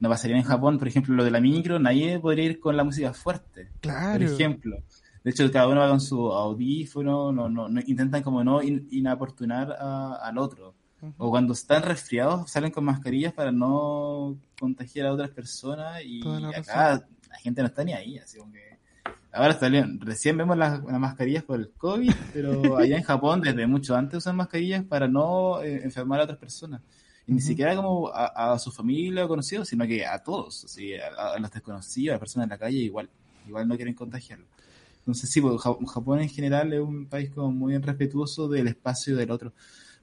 [0.01, 0.79] no pasarían en Japón.
[0.79, 3.65] Por ejemplo, lo de la micro, nadie podría ir con la música fuerte.
[3.73, 4.25] Por Claro.
[4.25, 4.77] ejemplo.
[5.25, 8.87] De hecho, cada uno va con su audífono, no, no, no- intentan como no in-
[8.91, 10.75] inaportunar a- al otro.
[11.03, 11.13] Ujú.
[11.19, 16.51] O cuando están resfriados, salen con mascarillas para no contagiar a otras personas y la
[16.51, 18.68] acá la gente no está ni ahí, así como que...
[19.39, 23.41] Ahora está bien, recién vemos las, las mascarillas por el COVID, pero allá en Japón
[23.41, 26.83] desde mucho antes usan mascarillas para no eh, enfermar a otras personas.
[27.27, 30.95] Y ni siquiera como a, a su familia o conocidos, sino que a todos, así,
[30.95, 33.11] a, a los desconocidos, a las personas en la calle, igual,
[33.45, 34.47] igual no quieren contagiarlo.
[35.01, 39.17] Entonces sí, pues, Ja- Japón en general es un país como muy respetuoso del espacio
[39.17, 39.55] del otro.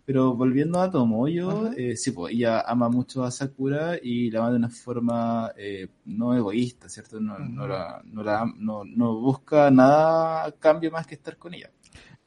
[0.06, 4.52] Pero volviendo a Tomoyo, eh, sí, pues ella ama mucho a Sakura y la ama
[4.52, 7.20] de una forma eh, no egoísta, ¿cierto?
[7.20, 11.54] No, no, la, no, la- no, no busca nada a cambio más que estar con
[11.56, 11.72] ella.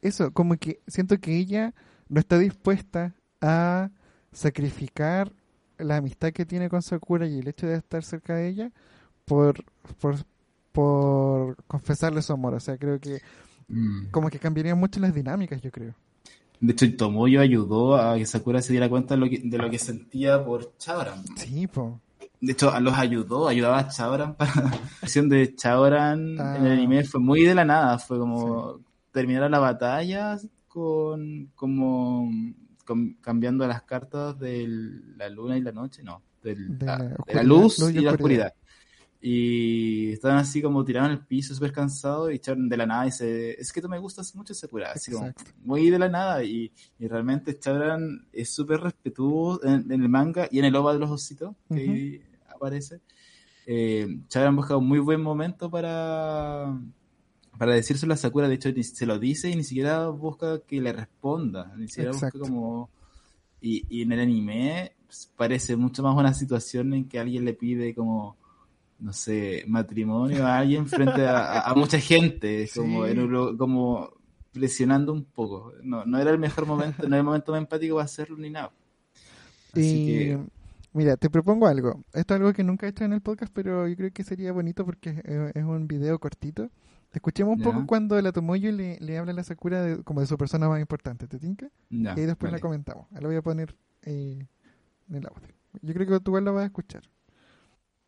[0.03, 1.75] Eso, como que siento que ella
[2.09, 3.91] no está dispuesta a
[4.33, 5.33] sacrificar
[5.79, 8.73] la amistad que tiene con Sakura y el hecho de estar cerca de ella
[9.27, 9.65] por,
[10.01, 10.17] por,
[10.73, 12.55] por confesarle su amor.
[12.55, 13.23] O sea, creo que
[14.11, 15.95] como que cambiarían mucho las dinámicas, yo creo.
[16.61, 19.71] De hecho, Tomoyo ayudó a que Sakura se diera cuenta de lo que, de lo
[19.71, 21.23] que sentía por Chaoran.
[21.37, 22.01] Sí, po.
[22.41, 26.57] De hecho, los ayudó, ayudaba a Chaoran para la versión de Chaoran Ah.
[26.57, 28.81] en el anime fue muy de la nada, fue como
[29.13, 30.37] terminar la batalla
[30.69, 32.31] con como
[32.85, 34.67] con- cambiando las cartas de
[35.17, 38.01] la luna y la noche, no, del- De la, la de la oscuridad, luz y
[38.01, 38.55] la oscuridad.
[39.21, 43.05] Y estaban así como tirados en el piso, súper cansados, y echaron de la nada
[43.05, 45.33] y dice, es que tú me gustas mucho Sakura, así como
[45.65, 46.45] muy de la nada.
[46.45, 50.93] Y, y realmente Chabran es súper respetuoso en, en el manga y en el OVA
[50.93, 53.01] de los ositos, que ahí aparece.
[53.67, 56.79] Eh, Chabran busca un muy buen momento para,
[57.59, 60.93] para decírselo a Sakura, de hecho se lo dice y ni siquiera busca que le
[60.93, 62.39] responda, ni siquiera Exacto.
[62.39, 62.91] busca como...
[63.61, 67.55] Y, y en el anime pues, parece mucho más una situación en que alguien le
[67.55, 68.37] pide como,
[68.99, 72.81] no sé, matrimonio a alguien frente a, a- a mucha gente, Sí.
[72.81, 74.11] como, en un como
[74.53, 75.73] presionando un poco.
[75.83, 78.51] No, no era el mejor momento, no era el momento más empático para hacerlo ni
[78.51, 78.73] nada.
[79.73, 80.39] Así Y que,
[80.93, 82.03] mira, te propongo algo.
[82.13, 84.51] Esto es algo que nunca he hecho en el podcast, pero yo creo que sería
[84.53, 85.23] bonito porque
[85.55, 86.71] es, un video cortito.
[87.13, 90.27] Escuchemos un poco cuando la Tomoyo le, le habla a la Sakura de- como de
[90.27, 91.71] su persona más importante, ¿te tinca?
[91.91, 93.07] y ahí después la comentamos.
[93.15, 94.45] Ahí lo voy a poner eh,
[95.09, 95.49] en el audio.
[95.83, 97.03] Yo creo que tú igual lo vas a escuchar.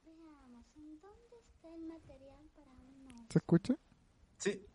[0.05, 3.20] Veamos, ¿en dónde está el material para uno?
[3.31, 3.75] ¿Se escucha?
[4.38, 4.66] Sí,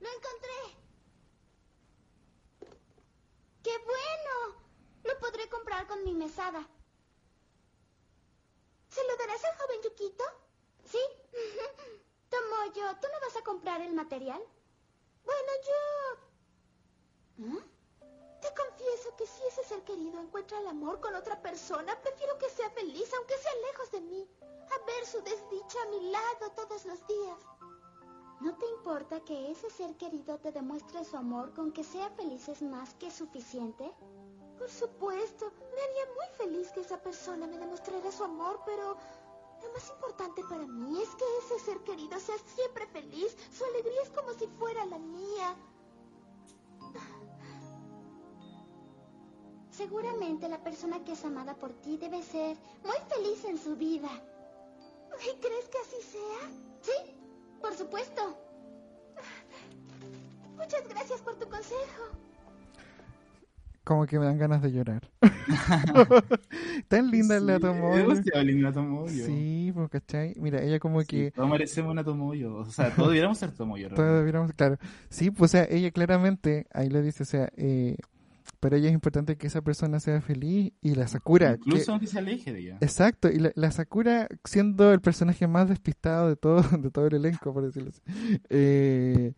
[0.00, 0.76] ¡Lo encontré!
[3.62, 4.60] ¡Qué bueno!
[5.04, 6.68] Lo podré comprar con mi mesada.
[8.88, 10.24] ¿Se lo darás al joven Yukito?
[10.84, 10.98] Sí.
[12.28, 14.42] Tomoyo, ¿tú no vas a comprar el material?
[15.24, 17.46] Bueno, yo...
[17.46, 17.73] ¿Ah?
[18.44, 22.50] Te confieso que si ese ser querido encuentra el amor con otra persona, prefiero que
[22.50, 24.28] sea feliz, aunque sea lejos de mí.
[24.70, 27.38] A ver su desdicha a mi lado todos los días.
[28.42, 32.46] ¿No te importa que ese ser querido te demuestre su amor con que sea feliz
[32.48, 33.90] es más que suficiente?
[34.58, 38.98] Por supuesto, me haría muy feliz que esa persona me demostrara su amor, pero
[39.62, 43.34] lo más importante para mí es que ese ser querido sea siempre feliz.
[43.56, 45.56] Su alegría es como si fuera la mía.
[49.76, 54.08] Seguramente la persona que es amada por ti debe ser muy feliz en su vida.
[55.20, 56.48] ¿Y crees que así sea?
[56.80, 57.14] Sí,
[57.60, 58.38] por supuesto.
[60.56, 62.04] Muchas gracias por tu consejo.
[63.82, 65.02] Como que me dan ganas de llorar.
[66.88, 67.96] Tan linda es la Sí, Tomoyo.
[67.98, 69.26] Es demasiado linda Tomoyo.
[69.26, 70.34] Sí, pues, ¿cachai?
[70.38, 71.30] Mira, ella como Sí, que...
[71.32, 72.54] todos merecemos una Tomoyo.
[72.56, 73.88] O sea, todos debiéramos ser Tomoyo.
[73.94, 74.78] Todos debiéramos- claro.
[75.10, 77.96] Sí, pues, o sea, ella claramente, ahí lo dice, o sea, eh,
[78.64, 82.06] para ella es importante que esa persona sea feliz y la Sakura, que- Incluso aunque
[82.06, 82.78] se aleje de ella.
[82.80, 87.14] exacto, y la, la Sakura siendo el personaje más despistado de todo, de todo el
[87.16, 88.00] elenco, por decirlo así,
[88.48, 89.34] eh,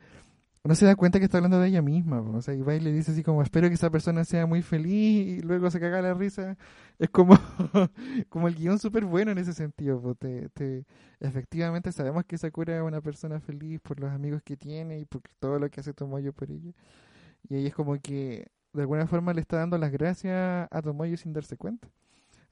[0.62, 2.80] no se da cuenta que está hablando de ella misma, o sea, y va y
[2.80, 6.00] le dice así como, espero que esa persona sea muy feliz y luego se caga
[6.02, 6.56] la risa,
[7.00, 7.34] es como,
[8.28, 10.84] como el guion súper bueno en ese sentido, po, te, te,
[11.18, 15.22] efectivamente sabemos que Sakura es una persona feliz por los amigos que tiene y por
[15.40, 16.70] todo lo que hace Tomoyo por ella,
[17.48, 21.16] y ahí es como que de alguna forma le está dando las gracias a Tomoyo
[21.16, 21.88] sin darse cuenta.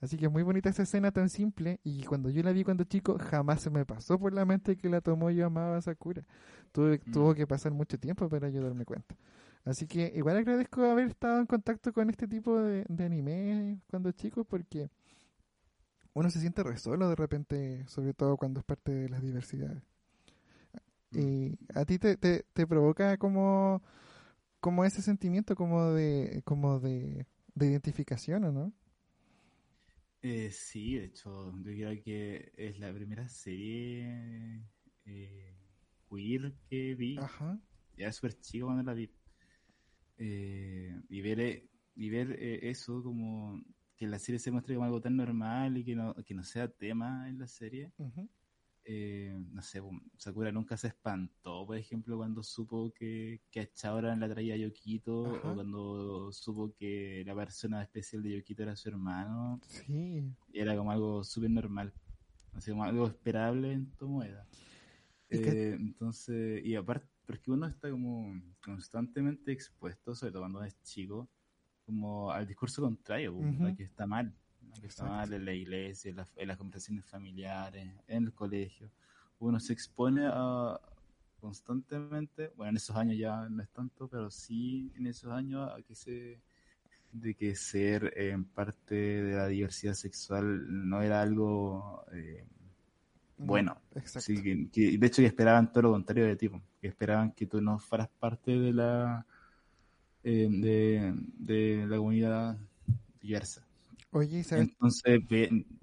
[0.01, 2.85] Así que es muy bonita esa escena tan simple y cuando yo la vi cuando
[2.85, 6.25] chico jamás se me pasó por la mente que la Tomoyo amaba a Sakura.
[6.73, 7.13] Tuve, Mm.
[7.13, 9.15] Tuvo que pasar mucho tiempo para yo darme cuenta.
[9.65, 14.13] Así que igual agradezco haber estado en contacto con este tipo de, de anime cuando
[14.13, 14.91] chico porque
[16.13, 19.83] uno se siente re solo de repente, sobre todo cuando es parte de las diversidades.
[21.11, 21.19] Mm.
[21.19, 23.83] Y a ti te, te, te provoca como,
[24.65, 28.73] como ese sentimiento como de, como de, de identificación, ¿o no?
[30.23, 34.63] Eh, sí, de hecho, yo creo que es la primera serie
[35.05, 35.55] eh,
[36.09, 37.19] queer que vi.
[37.19, 37.61] Ajá.
[37.99, 39.11] Ya súper chico cuando la vi.
[40.17, 42.33] Eh, y ver, eh, y ver
[42.65, 43.61] eso como
[43.99, 46.69] que la serie se muestre como algo tan normal y que no, que no sea
[46.69, 47.93] tema en la serie.
[47.99, 48.31] ujú.
[48.87, 49.81] Eh, no sé,
[50.19, 55.25] Sakura nunca se espantó, por ejemplo, cuando supo que, que a Chaoran la traía Yokito,
[55.37, 55.51] Ajá.
[55.51, 59.59] o cuando supo que la persona especial de Yokito era su hermano.
[59.69, 60.23] Sí.
[60.53, 61.93] Era como algo súper normal,
[62.53, 64.47] así como algo esperable en Tomoeda.
[65.31, 70.63] Y que- Eh, entonces, y aparte, porque uno está como constantemente expuesto, sobre todo cuando
[70.63, 71.27] es chico,
[71.87, 74.31] como al discurso contrario, a que está mal,
[75.01, 78.91] mal en la iglesia, en, la- en las conversaciones familiares, en el colegio.
[79.41, 80.81] Uno se expone a
[81.41, 85.83] constantemente, bueno, en esos años ya no es tanto, pero sí en esos años a
[85.83, 86.41] que se
[87.13, 92.45] de que ser eh, parte de la diversidad sexual no era algo eh,
[93.39, 93.77] No, bueno.
[93.95, 94.21] Exacto.
[94.21, 97.47] Sí, que, que- de hecho que esperaban todo lo contrario de ti, que esperaban que
[97.47, 99.27] tú no fueras parte de la
[100.23, 102.57] eh, de, de la comunidad
[103.21, 103.64] diversa.
[104.15, 104.69] Oye, ¿y ¿sabes?
[104.69, 105.21] Entonces,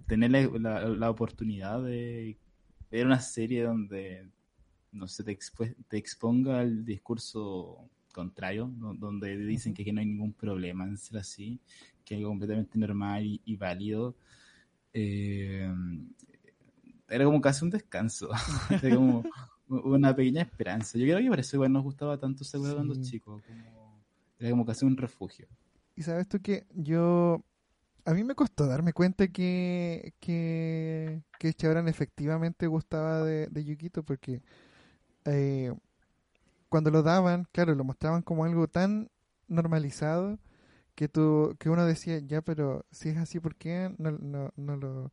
[0.07, 2.37] tener la, la- la oportunidad de
[2.89, 4.27] ver una serie donde
[4.91, 5.37] no se te,
[5.97, 11.19] exponga al discurso contrario, do- donde dicen que, que no hay ningún problema en ser
[11.19, 11.59] así,
[12.03, 14.15] que es algo completamente normal y, y válido,
[14.93, 15.71] eh,
[17.09, 18.29] era como casi un descanso.
[18.83, 19.23] era como
[19.67, 20.97] una pequeña esperanza.
[20.97, 23.01] Yo creo que por eso igual nos gustaba tanto ese juego cuando Sí.
[23.11, 23.41] chicos.
[23.43, 24.01] Como,
[24.39, 25.47] era como casi un refugio.
[25.95, 27.43] Y sabes tú que yo.
[28.05, 30.13] A mí me costó darme cuenta que.
[30.19, 31.21] que.
[31.39, 34.41] que Chabran efectivamente gustaba de, de Yukito porque.
[35.25, 35.73] eh,
[36.69, 39.09] cuando lo daban, claro, lo mostraban como algo tan
[39.47, 40.39] normalizado
[40.95, 44.77] que tú que uno decía, ya, pero si es así, ¿por qué no, no, no
[44.77, 45.11] lo.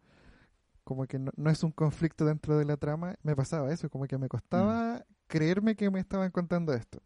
[0.84, 3.16] como que no, no es un conflicto dentro de la trama?
[3.22, 7.00] Me pasaba eso, como que me costaba creerme que me estaban contando esto.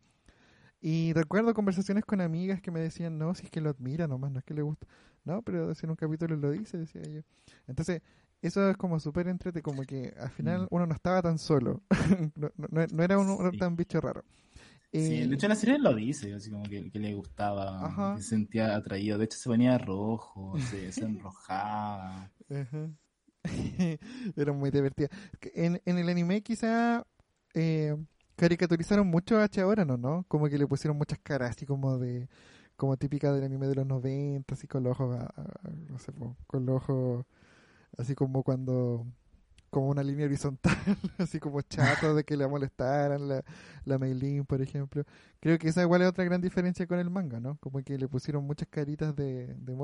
[0.84, 4.32] Y recuerdo conversaciones con amigas que me decían, no, si es que lo admira nomás,
[4.32, 4.86] no es que le gusta.
[5.24, 7.20] No, pero si en un capítulo lo dice, decía yo.
[7.68, 8.02] Entonces,
[8.42, 10.66] eso es como súper entrete, como que al final Mm.
[10.70, 11.80] uno no estaba tan solo.
[12.34, 13.58] no, no- no era un, un Sí.
[13.58, 14.24] tan bicho raro.
[14.92, 17.86] Sí, Eh, de hecho en la serie lo dice, así como que, que le gustaba,
[17.86, 18.16] Ajá.
[18.16, 19.16] que se sentía atraído.
[19.18, 22.30] De hecho se ponía rojo, se, se enrojaba.
[22.50, 22.90] Ajá.
[24.36, 25.08] Era muy divertida.
[25.54, 27.06] En, en el anime quizá
[27.54, 27.96] eh,
[28.42, 30.24] caricaturizaron mucho a Chaorano, ¿no?
[30.28, 32.28] Como que le pusieron muchas caras así como de
[32.76, 36.12] como típica del anime de los 90, así con los ojos, a- a- no sé,
[36.48, 37.24] con los ojos
[37.98, 39.06] así como cuando
[39.70, 40.76] como una línea horizontal,
[41.18, 43.44] así como chato de que le molestaran la,
[43.86, 45.04] la Meilin, por ejemplo.
[45.40, 47.56] Creo que esa igual es otra gran diferencia con el manga, ¿no?
[47.60, 49.74] Como que le pusieron muchas caritas de, de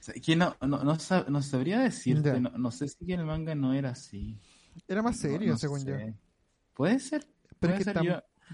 [0.00, 3.26] sea, que no, no, no, sab- no sabría decirte, no, no sé si en el
[3.26, 4.38] manga no era así.
[4.88, 5.94] Era más serio, según yo.
[6.80, 7.26] Puede ser,
[7.58, 7.96] Pero puede es que ser.
[7.96, 8.12] tam- Yo,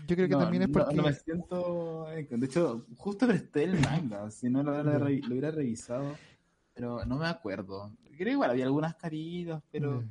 [0.09, 0.97] Yo creo que no, también es no- porque...
[0.97, 2.11] no me siento...
[2.11, 6.17] eh, De hecho, justo presté el manga, si no lo hubiera, lo revisado,
[6.75, 7.93] pero no me acuerdo.
[8.05, 10.03] Creo que igual había algunas caritas, pero...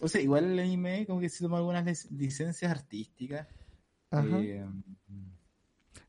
[0.00, 3.46] O sea, igual el anime como que se tomó algunas lic- licencias artísticas.
[4.10, 4.38] Ajá.
[4.40, 4.64] Eh,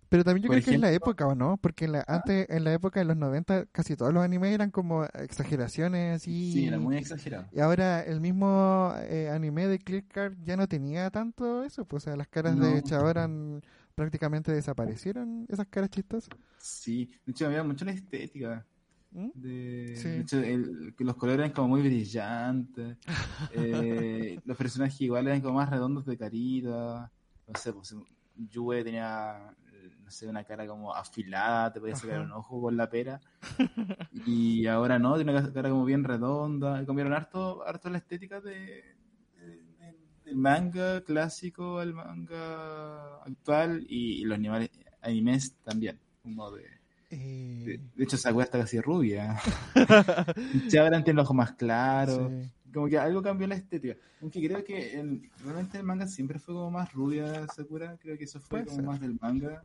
[0.10, 1.58] Pero también yo creo que es la época, ¿o no?
[1.58, 2.16] Porque en la, ¿Ah?
[2.16, 6.52] antes, en la época de los 90, casi todos los animes eran como exageraciones así.
[6.54, 7.48] sí, era muy exagerado.
[7.52, 12.04] Y ahora el mismo eh, anime de Clear Card ya no tenía tanto eso, pues
[12.04, 12.82] o sea, las caras de No.
[12.82, 13.62] Chaoran
[13.96, 16.30] prácticamente desaparecieron, esas caras chistosas.
[16.58, 18.66] Sí, de hecho había mucho la estética.
[19.12, 19.30] ¿Mm?
[19.34, 20.10] De, Sí.
[20.10, 22.98] de hecho, el- que los colores eran como muy brillantes.
[23.54, 27.12] eh, los personajes igual eran como más redondos de carita.
[27.48, 27.96] No sé, pues
[28.36, 29.56] Yue tenía,
[30.04, 33.20] no sé, una cara como afilada, te podía sacar un ojo con la pera.
[34.26, 36.86] Y ahora no, tiene una cara como bien redonda.
[36.86, 38.52] Cambiaron harto, harto la estética de,
[39.40, 39.96] de- de-
[40.26, 44.70] del manga clásico al manga actual y, y los animales,
[45.02, 46.00] animes también.
[46.24, 46.66] Como de,
[47.10, 49.38] Eh, de, hecho, Sakura está casi rubia.
[50.68, 52.30] Chabran tiene los ojos más claros.
[52.30, 52.52] sí.
[52.74, 53.96] Como que algo cambió la estética.
[54.22, 57.96] Aunque creo que el- realmente el manga siempre fue como más rubia Sakura.
[57.98, 58.86] Creo que eso fue Puede como ser.
[58.86, 59.64] más del manga.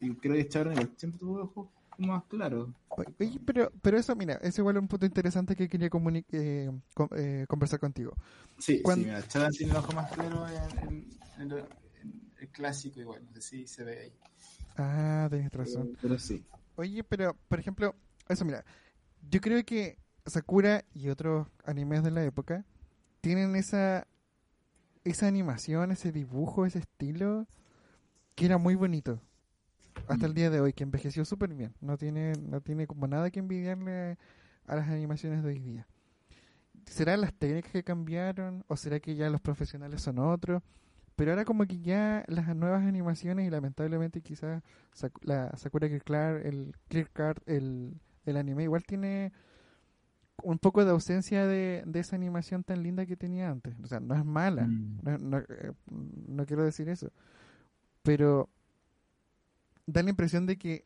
[0.00, 2.68] Y creo que Chabran igual siempre tuvo ojos como más claros.
[2.88, 5.88] Oye, pero, pero eso, mira, es igual un punto interesante que quería
[6.32, 6.70] eh,
[7.16, 8.12] eh, conversar contigo.
[8.58, 11.06] Sí, Cuan- sí, mira, tiene el ojo más claro en, en-
[11.38, 13.24] en lo- en el clásico igual.
[13.24, 14.12] No sé si se ve ahí.
[14.76, 15.86] Ah, tenés razón.
[15.86, 16.44] Pero, pero sí.
[16.76, 17.94] Oye, pero, por ejemplo,
[18.28, 18.64] eso mira,
[19.30, 22.64] yo creo que Sakura y otros animes de la época
[23.20, 24.06] tienen esa
[25.04, 27.46] esa animación, ese dibujo, ese estilo
[28.34, 29.20] que era muy bonito.
[30.08, 30.34] Hasta el Mm.
[30.34, 31.74] día de hoy, que envejeció súper bien.
[31.80, 34.16] No tiene, no tiene como nada que envidiarle
[34.66, 35.86] a las animaciones de hoy día.
[36.86, 38.64] ¿Serán las técnicas que cambiaron?
[38.68, 40.62] ¿O será que ya los profesionales son otros?
[41.16, 44.62] Pero ahora como que ya las nuevas animaciones y lamentablemente quizás
[45.20, 49.32] la Sakura Clear Card, el Clear Card, el, el anime igual tiene
[50.44, 53.74] un poco de ausencia de, de esa animación tan linda que tenía antes.
[53.82, 54.98] O sea, no es mala, Mm.
[55.02, 55.72] no, no, eh,
[56.28, 57.10] no quiero decir eso,
[58.02, 58.48] pero
[59.88, 60.84] da la impresión de que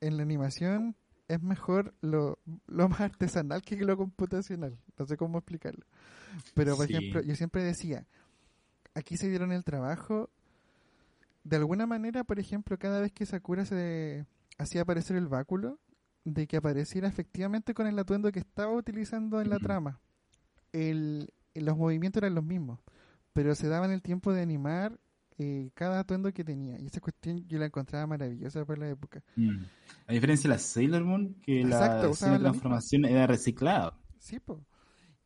[0.00, 0.94] en la animación
[1.26, 4.78] es mejor lo, lo más artesanal que lo computacional.
[4.96, 5.84] No sé cómo explicarlo.
[6.54, 6.94] Pero, por Sí.
[6.94, 8.06] ejemplo, yo siempre decía,
[8.94, 10.30] aquí se dieron el trabajo.
[11.42, 14.24] De alguna manera, por ejemplo, cada vez que Sakura se
[14.58, 15.78] hacía aparecer el báculo,
[16.24, 19.98] de que apareciera efectivamente con el atuendo que estaba utilizando en la trama.
[20.72, 22.80] El, los movimientos eran los mismos,
[23.32, 24.98] pero se daban el tiempo de animar
[25.38, 26.78] eh, cada atuendo que tenía.
[26.80, 29.22] Y esa cuestión yo la encontraba maravillosa por la época.
[29.36, 29.64] Mm.
[30.06, 33.96] A diferencia de la Sailor Moon, que Exacto, la transformación era reciclada.
[34.18, 34.64] Sí, po.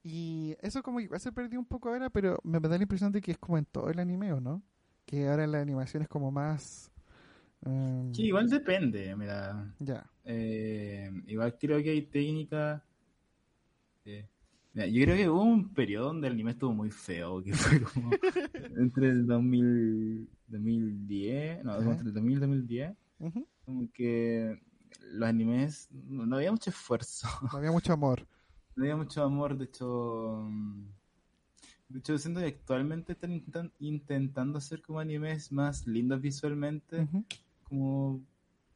[0.02, 3.12] Y eso como que igual se perdió un poco ahora, pero me da la impresión
[3.12, 4.62] de que es como en todo el anime, ¿o no?
[5.06, 6.90] Que ahora la animación es como más...
[7.64, 9.74] em, Sí, igual depende, mira.
[9.78, 10.04] Ya.
[10.24, 12.82] Eh, igual creo que hay técnicas.
[14.04, 14.26] eh,
[14.74, 17.80] mira, yo creo que hubo un periodo donde el anime estuvo muy feo, que fue
[17.82, 18.10] como
[18.78, 21.90] entre el 2000, 2010, no, Ajá.
[21.92, 23.48] entre el 2000 y 2010, Ujú.
[23.64, 24.60] como que
[25.12, 27.28] los animes no, había mucho esfuerzo.
[27.52, 28.26] No había mucho amor.
[28.76, 30.48] no había mucho amor, de hecho.
[31.88, 37.06] De hecho, siento que actualmente están intentan- intentando hacer como animes más lindos visualmente,
[37.64, 38.22] como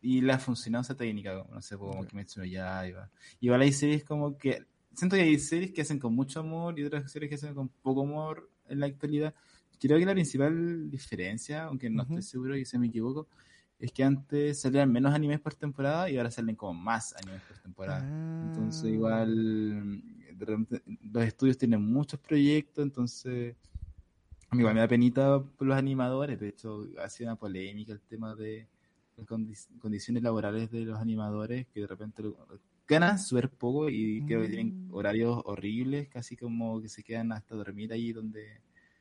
[0.03, 3.11] y le ha funcionado esa técnica, como, no sé, como Kimetsu no Yaiba.
[3.41, 4.65] Igual hay series como que
[4.97, 7.69] siento que hay series que hacen con mucho amor y otras series que hacen con
[7.69, 9.35] poco amor en la actualidad.
[9.79, 13.29] Creo que la principal diferencia, aunque no estoy seguro y se me equivoco,
[13.79, 17.59] es que antes salían menos animes por temporada y ahora salen como más animes por
[17.59, 18.11] temporada.
[18.41, 18.93] Entonces Ah.
[18.93, 20.03] igual
[20.37, 20.83] de repente,
[21.13, 23.55] los estudios tienen muchos proyectos, entonces
[24.53, 28.35] igual me da penita por los animadores, de hecho ha sido una polémica el tema
[28.35, 28.67] de
[29.17, 32.23] las condi- condiciones laborales de los animadores que de repente
[32.89, 34.95] ganan súper poco y creo que tienen Mm.
[34.95, 38.61] horarios horribles, casi como que se quedan hasta dormir ahí donde,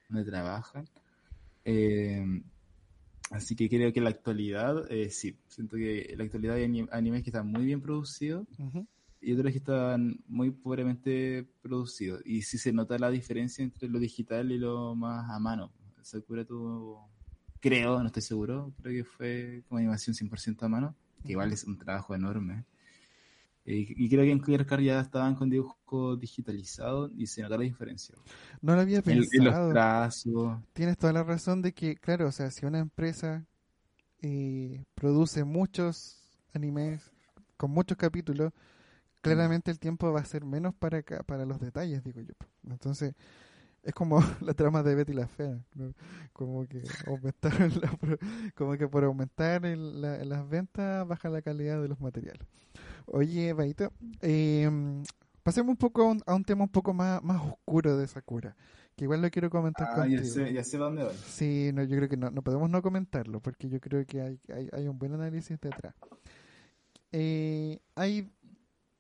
[0.10, 0.86] donde trabajan.
[1.64, 2.42] Eh,
[3.32, 6.64] así que creo que en la actualidad, eh, sí, siento que en la actualidad hay
[6.66, 8.48] ani- animes que están muy bien producidos
[9.22, 12.22] y otros que están muy pobremente producidos.
[12.26, 15.72] Y sí se nota la diferencia entre lo digital y lo más a mano.
[16.04, 17.10] Sakura tuvo,
[17.60, 21.64] creo, no estoy seguro, creo que fue como animación 100% a mano, que igual es
[21.64, 22.64] un trabajo enorme.
[23.66, 27.58] Y, y creo que en Clear Card ya estaban con dibujo digitalizado y se nota
[27.58, 28.16] la diferencia.
[28.62, 29.70] No lo había En, en los pensado.
[29.70, 30.60] trazos.
[30.74, 33.46] Tienes toda la razón de que, claro, o sea, si una empresa
[34.22, 36.22] eh, produce muchos
[36.54, 37.12] animes
[37.58, 38.54] con muchos capítulos,
[39.22, 42.34] claramente el tiempo va a ser menos para para los detalles, digo yo.
[42.70, 43.16] Entonces,
[43.86, 45.94] es como la trama de Betty la Fea, ¿no?
[46.34, 47.98] como que aumentar la
[48.56, 52.46] como que por aumentar el- la- las ventas baja la calidad de los materiales.
[53.06, 54.70] Oye, Baito, eh,
[55.44, 58.56] pasemos un poco a un, a un tema un poco más, más oscuro de Sakura,
[58.96, 60.34] que igual lo quiero comentar Ah, ya contigo.
[60.34, 61.14] sé, ya sé dónde voy.
[61.28, 64.40] Sí, no, yo creo que no, no podemos no comentarlo, porque yo creo que hay,
[64.54, 65.94] hay, hay un buen análisis detrás.
[67.12, 68.30] Eh, hay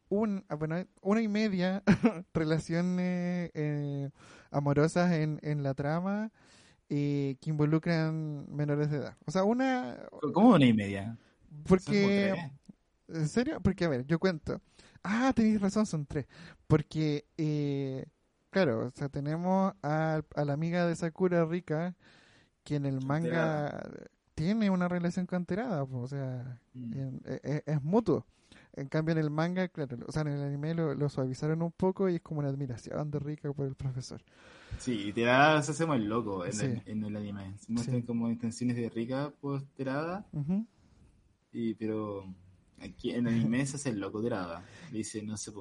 [0.09, 1.83] un, ah, bueno, una y media
[2.33, 4.09] relaciones eh,
[4.51, 6.31] amorosas en, en la trama
[6.89, 9.17] eh, que involucran menores de edad.
[9.25, 9.97] O sea, una...
[10.33, 11.17] ¿Cómo una y media?
[11.67, 12.35] Porque...
[13.07, 13.59] ¿En serio?
[13.61, 14.61] Porque, a ver, yo cuento.
[15.03, 16.25] Ah, tenéis razón, son tres.
[16.67, 18.05] Porque, eh,
[18.49, 21.95] claro, o sea, tenemos a, a la amiga de Sakura Rika,
[22.63, 23.79] que en el manga
[24.33, 26.93] tiene una relación con Terada, o sea, Mm.
[26.93, 28.25] en- e- e- es, mutuo.
[28.75, 31.71] En cambio, en el manga, claro, o sea, en el anime lo, lo suavizaron un
[31.71, 34.21] poco y es como una admiración de Rika por el profesor.
[34.79, 36.65] Sí, y Terada se hace más loco en, Sí.
[36.65, 37.53] el, en el anime.
[37.59, 38.05] Se muestran Sí.
[38.05, 40.65] como intenciones de rica por Terada, Ujú.
[41.53, 42.25] y, pero
[42.81, 44.65] aquí en el anime se hace el loco Terada.
[44.91, 45.51] Le dice, no sé,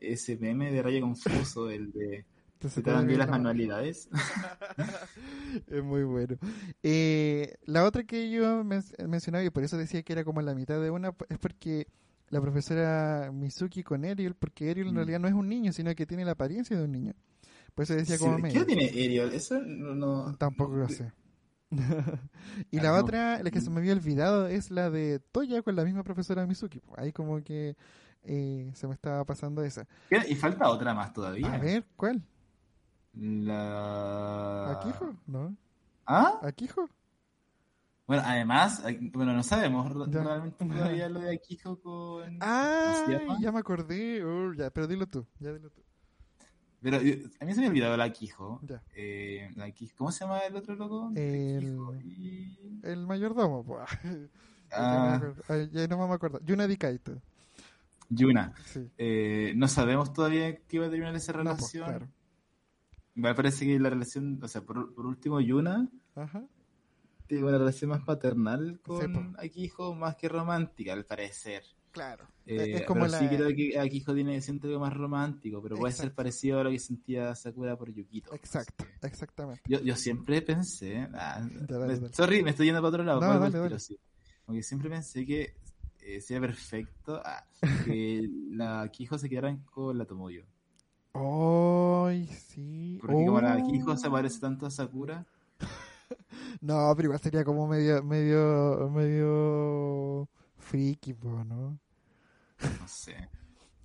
[0.00, 2.24] ese meme de Rayo Confuso, el de
[2.68, 4.08] ¿se te dan bien las manualidades?
[5.68, 6.36] Es muy bueno.
[6.82, 10.54] Eh, la otra que yo men- mencionaba, y por eso decía que era como la
[10.54, 11.86] mitad de una, es porque
[12.32, 14.96] la profesora Mizuki con Ariel, porque Ariel en Mm.
[14.96, 17.12] realidad no es un niño, sino que tiene la apariencia de un niño.
[17.74, 18.58] Por eso decía Sí, como ¿Qué medio.
[18.58, 19.32] edad tiene Ariel?
[19.32, 20.34] Eso no...
[20.36, 21.12] Tampoco lo sé.
[22.70, 22.96] y Ah, la no.
[22.96, 26.46] otra, la que se me había olvidado, es la de Toya con la misma profesora
[26.46, 26.80] Mizuki.
[26.80, 26.98] pues.
[26.98, 27.76] Ahí como que
[28.24, 29.86] eh, se me estaba pasando esa.
[30.10, 31.52] ¿Qué- Y falta otra más todavía.
[31.52, 32.22] A ver, ¿cuál?
[33.14, 34.70] La...
[34.72, 35.14] ¿Akijo?
[35.26, 35.54] ¿No?
[36.06, 36.40] ¿Ah?
[36.42, 36.88] ¿Akijo?
[38.12, 38.82] Bueno, además,
[39.14, 40.22] bueno, no sabemos Ya.
[40.22, 42.36] realmente todavía lo de Akijo con...
[42.42, 43.06] Ah,
[43.40, 44.22] ya me acordé.
[44.22, 45.26] Uh, ya, pero dilo tú.
[45.40, 45.80] Ya dilo tú.
[46.82, 48.60] Pero eh, a mí se me ha olvidado la Akijo.
[48.64, 48.82] Ya.
[48.94, 51.10] Eh, la Akijo- ¿Cómo se llama el otro loco?
[51.14, 53.80] El- y- El mayordomo, pues.
[54.74, 55.20] Ah,
[55.70, 56.38] ya no me acuerdo.
[56.44, 57.18] Yuna Dikaito.
[58.10, 58.52] Yuna.
[58.64, 58.90] Sí.
[58.98, 61.84] Eh, no sabemos todavía qué va a terminar esa No, pues, relación.
[61.88, 62.08] claro.
[63.14, 66.42] Me parece que la relación, o sea, por, por último, Yuna Ajá.
[67.26, 69.34] Tiene una relación más paternal con.
[69.38, 71.62] Akijo, más que romántica, al parecer.
[71.92, 72.26] Claro.
[72.46, 73.18] Eh, es como pero la.
[73.18, 76.70] sí creo que Akijo tiene siento algo más romántico, pero puede ser parecido a lo
[76.70, 78.34] que sentía Sakura por Yukito.
[78.34, 79.60] Exacto, Así exactamente.
[79.68, 82.14] Yo, yo siempre pensé, ah, Ya, dale, me- dale.
[82.14, 83.98] sorry, me estoy yendo para otro lado, No, dale, tiro, sí.
[84.46, 85.54] Como que siempre pensé que
[86.00, 87.44] eh, sería perfecto ah,
[87.84, 90.44] que la Akijo se quedaran con la Tomoyo.
[91.14, 92.98] ¡Ay, sí!
[93.00, 93.58] Porque como la Oh.
[93.68, 95.26] Akijo se parece tanto a Sakura,
[96.60, 101.44] No, pero igual sería como medio, medio, medio friki, ¿no?
[101.44, 101.78] no
[102.88, 103.28] sé.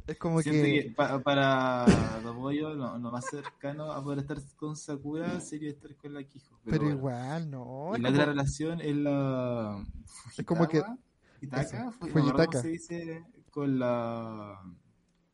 [0.07, 0.84] Es como Siento que...
[0.86, 1.86] que, pa- para
[2.23, 6.57] Tomoyo lo, lo más cercano a poder estar con Sakura sería estar con la Akijo.
[6.63, 7.91] Pero, igual, no.
[7.93, 9.84] Y la como- otra relación es la
[10.38, 10.97] Es como que- Fujitawa,
[11.41, 12.45] Hitaka, Eso, Fu- no me acuerdo Fujitaka.
[12.51, 13.25] ¿Cómo se dice?
[13.51, 14.61] Con la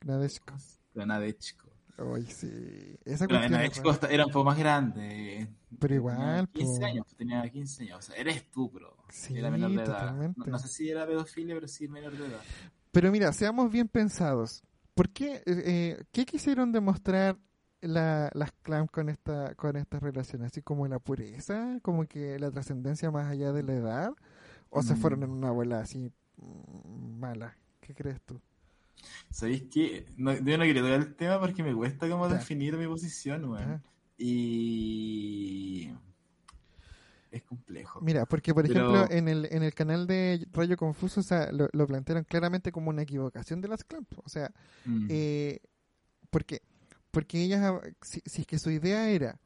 [0.06, 0.56] Nadeshiko.
[0.96, 1.70] con Nadechiko.
[1.98, 2.50] Ay, sí.
[3.06, 3.66] Esa Pero rara.
[3.66, 5.48] esta- era un poco más grande.
[5.80, 6.86] Pero igual, Tenía 15 po.
[6.86, 8.00] años, pues, tenía 15 años.
[8.00, 8.96] O sea, eres tú, bro.
[9.10, 10.14] Sí, era menor de edad.
[10.36, 12.42] No, no sé si era pedofilia, pero sí menor de edad.
[12.92, 14.64] Pero mira, seamos bien pensados.
[14.96, 17.36] ¿por qué, eh, eh, qué quisieron demostrar
[17.82, 20.52] la, las clams con esta con estas relaciones?
[20.52, 21.80] ¿Así como la pureza?
[21.82, 24.12] ¿Como que la trascendencia más allá de la edad?
[24.70, 24.98] ¿O se Mm.
[24.98, 27.58] fueron en una abuela así mm, mala?
[27.82, 28.40] ¿Qué crees tú?
[29.30, 30.06] ¿Sabéis qué?
[30.18, 33.84] No, yo no quiero tocar el tema porque me cuesta como definir mi posición, weón.
[34.18, 35.92] Y...
[37.32, 38.00] Es complejo.
[38.02, 41.52] Mira, porque por Pero- ejemplo en el, en el canal de Rayo Confuso o sea,
[41.52, 44.18] lo, lo plantearon claramente como una equivocación de las clamps.
[44.24, 44.52] O sea,
[44.86, 45.08] Mm.
[45.10, 45.60] eh,
[46.30, 46.62] ¿por qué?
[47.10, 49.40] Porque ellas, si, si es que su idea era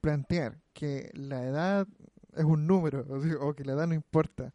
[0.00, 1.88] plantear que la edad
[2.36, 4.52] es un número, o, sea, o que la edad no importa,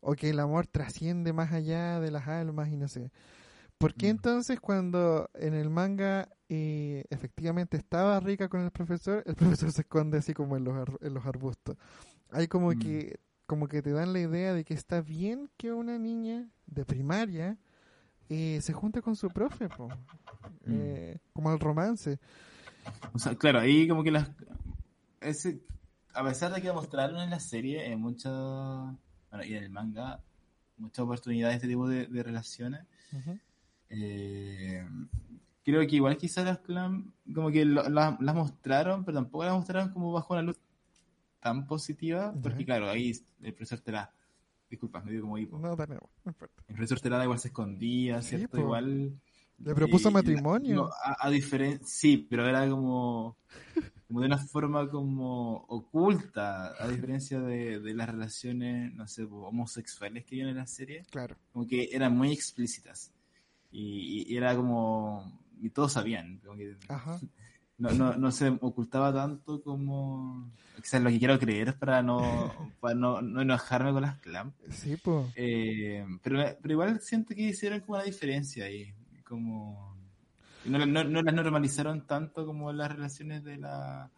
[0.00, 3.10] o que el amor trasciende más allá de las almas y no sé.
[3.84, 4.16] ¿Por qué Mm.
[4.16, 9.82] entonces cuando en el manga eh, efectivamente estaba rica con el profesor, el profesor se
[9.82, 11.76] esconde así como en los, ar- en los arbustos?
[12.30, 12.78] Hay como Mm.
[12.78, 16.86] que como que te dan la idea de que está bien que una niña de
[16.86, 17.58] primaria
[18.30, 19.88] eh, se junte con su profe, po.
[20.66, 22.18] Eh, como el romance.
[23.12, 24.30] O sea, claro, ahí como que las...
[25.20, 25.60] Ese,
[26.14, 28.32] a pesar de que mostraron en la serie en muchas...
[29.30, 30.20] Bueno, y en el manga,
[30.78, 32.80] muchas oportunidades de este tipo de, de relaciones,
[33.12, 33.38] Ujú.
[33.90, 34.84] Eh,
[35.64, 39.54] creo que igual quizás las clan como que lo- la- las mostraron, pero tampoco las
[39.54, 40.58] mostraron como bajo una luz
[41.40, 43.12] tan positiva, porque claro, ahí
[43.42, 44.10] el profesor te la...
[44.70, 45.58] Disculpa, me dio como hipo.
[45.58, 46.62] No, dale, no, importa.
[46.66, 48.56] El profesor Terada igual se escondía, Sí, ¿cierto?
[48.56, 48.62] po.
[48.62, 49.20] Igual.
[49.58, 50.74] Le propuso matrimonio.
[50.74, 51.86] no, a, diferencia.
[51.86, 53.36] Sí, pero era como.
[54.08, 60.24] Como de una forma como oculta, a diferencia de, de las relaciones, no sé, homosexuales
[60.24, 61.36] que hay en la serie, Claro.
[61.52, 63.12] como que eran muy explícitas.
[63.76, 65.40] Y, y era como.
[65.60, 67.18] Y todos sabían, como que Ajá.
[67.78, 70.52] no, no, no se ocultaba tanto como.
[70.76, 72.20] Quizás lo que quiero creer para no,
[72.80, 74.56] para no, no enojarme con las clamps.
[74.70, 75.26] Sí, pues.
[75.34, 78.94] Eh, pero, pero igual siento que hicieron como una diferencia ahí.
[79.24, 79.96] Como.
[80.66, 84.10] No, no, no las normalizaron tanto como las relaciones de la,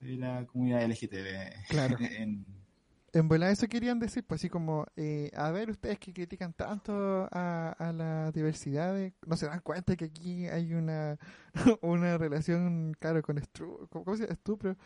[0.00, 1.68] de la comunidad LGTB.
[1.68, 1.96] Claro.
[2.00, 2.61] En-
[3.14, 7.28] En volada eso querían decir, pues así como, eh, a ver, ustedes que critican tanto
[7.30, 11.18] a, a la diversidad, de- no se dan cuenta que aquí hay una,
[11.82, 14.32] una relación, claro, con estru, ¿cómo se llama?
[14.34, 14.76] estupro.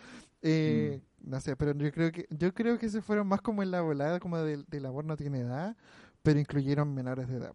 [0.42, 3.70] Eh, No sé, pero yo creo que yo creo que se fueron más como en
[3.70, 5.76] la volada, como del, del amor no tiene edad,
[6.22, 7.54] pero incluyeron menores de edad.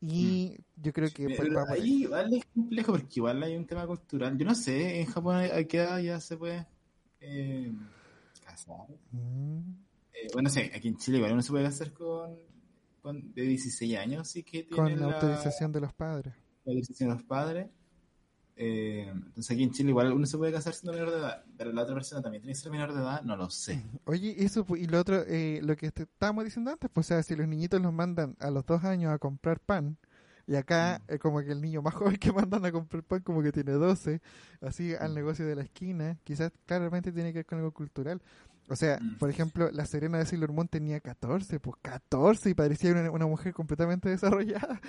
[0.00, 1.80] Y yo creo que pues, Pero ahí.
[1.82, 4.36] ahí igual es complejo porque igual hay un tema cultural.
[4.38, 6.66] Yo no sé, en Japón a qué edad ya se puede
[7.20, 7.72] eh,
[8.44, 8.86] casar.
[9.12, 9.87] Mm,
[10.22, 12.36] Eh, bueno, sí, aquí en Chile igual uno se puede casar con,
[13.02, 16.34] con de 16 años, sí que tiene con la autorización de los padres.
[16.64, 17.68] la autorización de los padres.
[18.60, 21.72] Eh, entonces aquí en Chile igual uno se puede casar siendo menor de edad, pero
[21.72, 23.80] la otra persona también tiene que ser menor de edad, no lo sé.
[24.04, 27.22] Oye, eso pu- y lo otro, eh, lo que estábamos diciendo antes, pues o sea,
[27.22, 29.96] si los niñitos los mandan a los dos años a comprar pan,
[30.48, 31.12] y acá Mm.
[31.12, 33.72] eh, como que el niño más joven que mandan a comprar pan como que tiene
[33.72, 34.20] 12,
[34.60, 35.14] así al Mm.
[35.14, 38.20] negocio de la esquina, quizás claramente tiene que ver con algo cultural.
[38.68, 39.16] O sea, Mm.
[39.18, 43.26] por ejemplo, la Serena de Sailor Moon tenía 14, pues 14 y parecía una, una
[43.26, 44.80] mujer completamente desarrollada.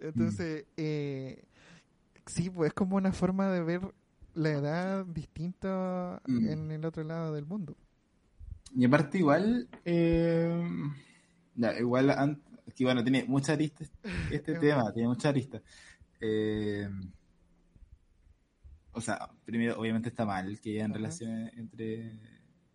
[0.00, 1.44] Entonces, eh,
[2.26, 3.80] sí, pues es como una forma de ver
[4.34, 6.48] la edad distinta Mm.
[6.48, 7.76] en el otro lado del mundo.
[8.74, 10.62] Y aparte igual, eh,
[11.54, 12.38] ya, igual,
[12.74, 13.90] que bueno, tiene muchas aristas
[14.30, 15.62] este Es tema, tiene muchas aristas.
[16.20, 16.88] Eh,
[18.92, 22.18] o sea, primero, obviamente está mal que hayan relaciones entre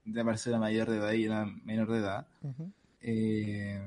[0.05, 2.27] una persona mayor de edad y una menor de edad.
[3.01, 3.81] Eh,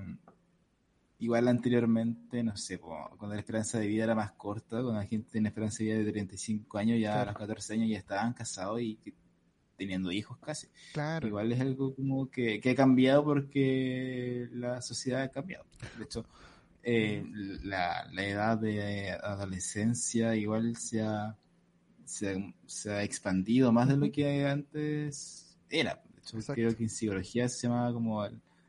[1.19, 5.31] igual anteriormente, no sé, cuando la esperanza de vida era más corta, cuando la gente
[5.31, 8.81] tenía esperanza de vida de 35 años, ya a los 14 años ya estaban casados
[8.81, 8.99] y
[9.77, 10.69] teniendo hijos casi.
[10.93, 11.27] Claro.
[11.27, 15.67] Igual es algo como que, que ha cambiado porque la sociedad ha cambiado.
[15.99, 16.25] De hecho,
[16.83, 17.25] eh,
[17.63, 21.37] la, la edad de adolescencia igual se ha,
[22.05, 26.03] se se ha expandido más de lo que antes era.
[26.19, 26.55] Hecho, Exacto.
[26.55, 28.25] creo que en psicología se llamaba como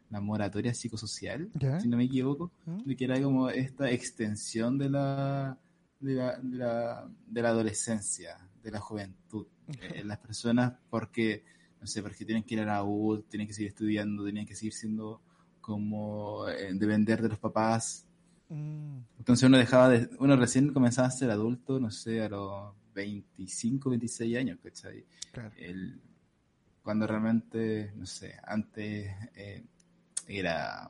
[0.09, 1.79] la moratoria psicosocial, ¿Ya?
[1.79, 2.51] si no me equivoco,
[2.85, 5.57] de que era como esta extensión de la,
[5.99, 9.47] de la, de la, de la adolescencia, de la juventud.
[9.81, 11.43] Eh, las personas porque,
[11.81, 14.55] no sé, porque tienen que ir a la U, tienen que seguir estudiando, tienen que
[14.55, 15.19] seguir siendo
[15.59, 18.05] como eh, depender de los papás.
[18.47, 22.73] Mm, Entonces uno dejaba de, uno recién comenzaba a ser adulto, no sé, a los
[22.95, 25.03] 25, 26 años, ¿cachai?
[25.33, 25.51] claro.
[25.57, 25.99] El,
[26.88, 29.61] cuando realmente, no sé, antes eh,
[30.25, 30.89] era,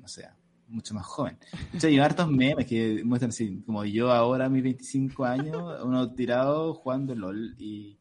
[0.00, 0.28] no sé,
[0.66, 1.38] mucho más joven.
[1.72, 5.62] De hecho, hay hartos memes que muestran así, como yo ahora a mis 25 años,
[5.84, 7.96] uno tirado jugando LOL y,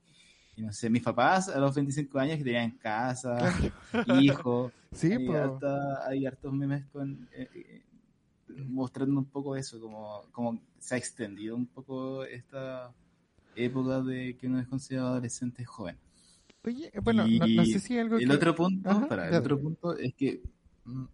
[0.56, 3.38] y no sé, mis papás a los 25 años que tenían casa,
[4.08, 7.30] hijos, Sí, hay, harta- hay hartos memes con...
[7.34, 7.84] eh, eh,
[8.68, 12.92] mostrando un poco eso, como, como se ha extendido un poco esta
[13.56, 15.98] época de que uno es considerado adolescente joven.
[16.64, 19.60] Oye, bueno, no, no sé si algo El que- otro punto, Ajá, para, el otro
[19.60, 20.42] punto es que
[20.86, 21.06] mm,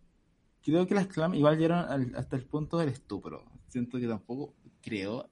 [0.64, 3.44] creo que las clam igual llegaron al- hasta el punto del estupro.
[3.68, 5.30] Siento que tampoco creo,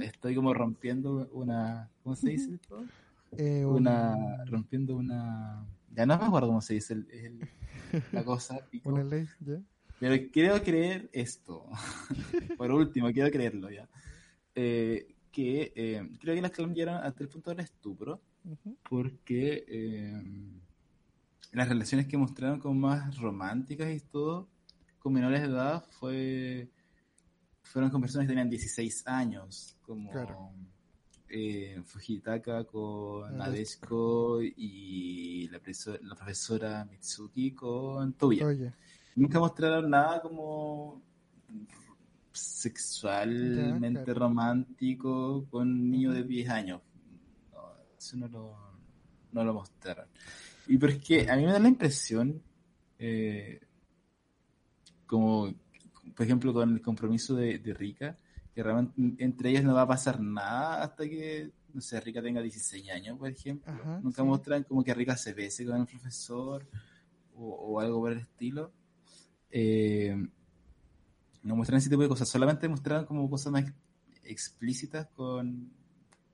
[0.00, 2.84] estoy como rompiendo una, ¿cómo se dice esto?
[3.36, 7.48] Eh, un- Una, rompiendo una, ya no me acuerdo cómo se dice el- el-
[8.12, 8.88] la cosa, pico.
[8.88, 9.60] una ley, ¿ya?
[10.00, 11.66] pero quiero creer esto.
[12.58, 13.86] Por último, quiero creerlo ya.
[14.54, 18.20] Eh, que eh, creo que las clam llegaron hasta el punto del estupro
[18.88, 20.22] Porque eh,
[21.52, 24.48] las relaciones que mostraron como más románticas y todo
[24.98, 26.68] con menores de edad fue
[27.62, 30.50] fueron con personas que tenían 16 años como Claro.
[31.28, 33.36] eh, Fujitaka con.
[33.36, 38.72] Nadeshiko y la, preso- la profesora Mitsuki con Toya Oye,
[39.16, 41.02] nunca mostraron nada como
[42.32, 44.20] sexualmente Ya, claro.
[44.20, 46.80] romántico con un niño de 10 años.
[47.98, 48.56] Eso no lo,
[49.32, 50.06] no lo mostraron.
[50.66, 52.42] Y pero es que a mí me da la impresión,
[52.98, 53.60] eh,
[55.06, 55.52] como
[56.14, 58.16] por ejemplo con el compromiso de, de Rika,
[58.54, 62.42] que realmente entre ellas no va a pasar nada hasta que, no sé, Rika tenga
[62.42, 63.72] 16 años, por ejemplo.
[63.72, 64.28] Ajá, Nunca sí.
[64.28, 66.66] muestran como que Rika se bese con el profesor
[67.34, 68.72] o, o algo por el estilo.
[69.50, 70.14] Eh,
[71.42, 73.64] no muestran ese tipo de cosas, solamente mostraron como cosas más
[74.24, 75.72] explícitas con,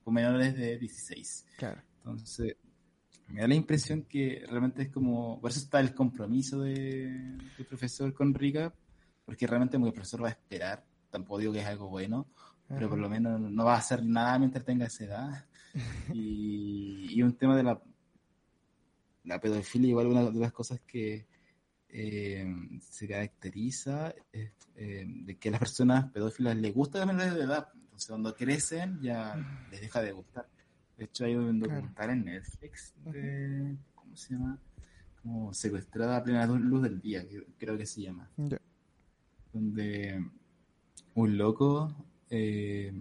[0.05, 1.47] con menores de 16.
[1.57, 1.83] claro.
[1.97, 2.57] Entonces,
[3.29, 7.09] me da la impresión que realmente es como, por eso está el compromiso de,
[7.57, 8.75] del profesor con Rika,
[9.25, 12.27] porque realmente como el profesor va a esperar, tampoco digo que es algo bueno,
[12.69, 15.47] pero por lo menos no va a hacer nada mientras tenga esa edad.
[16.15, 17.83] Y, y un tema de la,
[19.25, 21.27] la pedofilia, igual una de las cosas que
[21.89, 22.45] eh,
[22.81, 27.43] se caracteriza es eh, de que a las personas pedófilas les gusta las menores de
[27.45, 27.69] edad.
[27.95, 29.37] Entonces cuando crecen ya
[29.71, 30.49] les deja de gustar.
[30.99, 31.75] De hecho hay un Claro.
[31.75, 34.59] documental en Netflix de, ¿cómo se llama?
[35.23, 37.25] Como secuestrada a plena luz del día,
[37.57, 38.29] creo que se llama
[39.53, 40.29] donde
[41.15, 41.95] un loco
[42.31, 42.93] eh,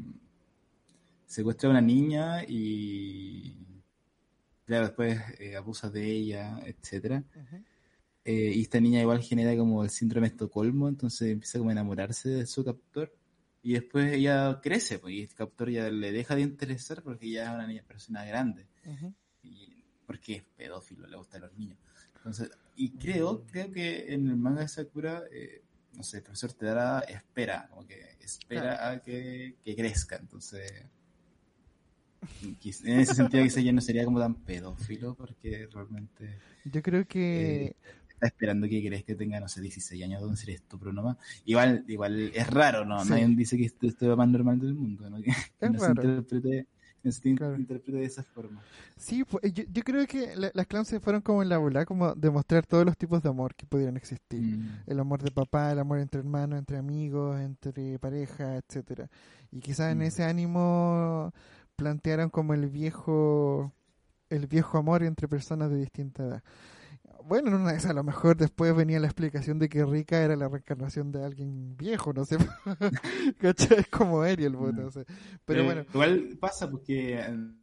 [1.26, 3.56] secuestra a una niña y
[4.66, 7.24] claro, después eh, abusa de ella, etcétera.
[8.26, 11.74] Eh, y esta niña igual genera como el síndrome de Estocolmo, entonces empieza como a
[11.74, 13.12] enamorarse de su captor.
[13.64, 17.46] Y después ella crece, pues, y el captor ya le deja de interesar porque ya
[17.46, 18.68] es una niña persona grande.
[18.86, 19.14] Ujú.
[19.42, 21.80] Y, porque es pedófilo, le gustan los niños.
[22.18, 26.52] Entonces, y creo, creo que en el manga de Sakura, eh, no sé, el profesor
[26.54, 30.18] Tedara espera, como que espera a que, que crezca.
[30.18, 30.86] Entonces,
[32.42, 37.66] en ese sentido quizás ya no sería como tan pedófilo porque realmente Yo creo que
[37.66, 37.76] Eh,
[38.26, 41.18] está esperando que crezca, que tenga, no sé, 16 años, donde sería estupro nomás.
[41.46, 43.04] Igual, igual es raro, ¿no?
[43.04, 43.10] Sí.
[43.12, 45.18] Nadie dice que esto, esto es lo más normal del mundo, ¿no?
[45.24, 46.68] Que, que no se interprete,
[47.04, 47.58] no Claro.
[47.58, 48.62] interprete de esa forma.
[48.96, 51.86] Sí, fu- yo, yo creo que la- las clans se fueron como en la bola,
[51.86, 54.42] como demostrar todos los tipos de amor que pudieran existir.
[54.42, 54.84] Mm.
[54.88, 59.10] El amor de papá, el amor entre hermanos, entre amigos, entre pareja, etcétera.
[59.52, 60.04] Y quizás en Mm.
[60.04, 61.34] ese ánimo
[61.76, 63.74] plantearon como el viejo
[64.30, 66.44] el viejo amor entre personas de distinta edad.
[67.28, 70.22] Bueno, en una de esas a lo mejor después venía la explicación de que Rika
[70.22, 72.38] era la reencarnación de alguien viejo, no sé.
[73.40, 73.80] ¿Cachai?
[73.80, 75.06] Es como Ariel, pues, no sé.
[75.46, 77.58] Pero bueno, Igual pasa porque en,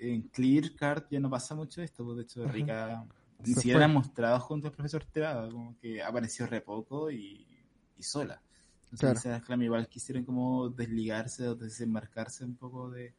[0.00, 2.52] en Clear Card ya no pasa mucho esto, pues de hecho Ajá.
[2.52, 3.06] Rika
[3.44, 7.46] ni siquiera la mostrado junto al profesor Terada, como que apareció re poco y,
[7.96, 8.42] y sola.
[8.92, 9.44] Entonces Claro.
[9.44, 13.14] claro, igual quisieron como desligarse o desembarcarse un poco de,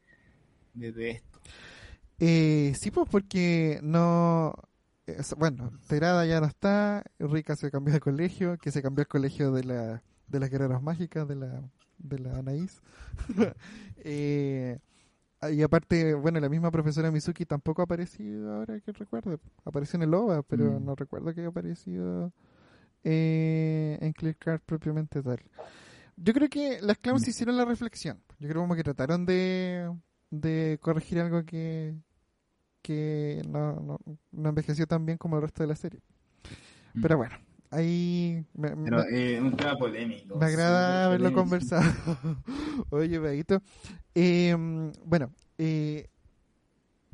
[0.73, 1.39] de, de esto.
[2.19, 4.53] Eh, sí, pues porque no.
[5.07, 9.07] Es- bueno, Terada ya no está, Rika se cambió de colegio, que se cambió al
[9.07, 11.61] colegio de la de las guerreras mágicas, de la
[11.97, 12.81] de la Anaís.
[13.97, 14.79] eh,
[15.51, 19.39] y aparte, bueno, la misma profesora Mizuki tampoco ha aparecido ahora que recuerdo.
[19.65, 20.85] Apareció en el OVA, pero Mm.
[20.85, 22.33] no recuerdo que haya aparecido
[23.03, 25.39] eh, en Clear Card propiamente tal.
[26.17, 27.29] Yo creo que las clowns Mm.
[27.29, 28.21] hicieron la reflexión.
[28.39, 29.89] Yo creo como que trataron de,
[30.31, 31.95] de corregir algo que,
[32.87, 33.99] que no, no,
[34.31, 35.99] no envejeció tan bien como el resto de la serie.
[36.93, 37.01] Mm.
[37.01, 37.35] Pero bueno,
[37.69, 40.37] ahí me, me- Pero eh, un tema polémico.
[40.37, 41.41] me agrada súper haberlo polémico.
[41.41, 41.83] conversado.
[42.91, 43.61] Oye, Veguito.
[44.15, 44.55] Eh,
[45.05, 46.07] bueno, eh,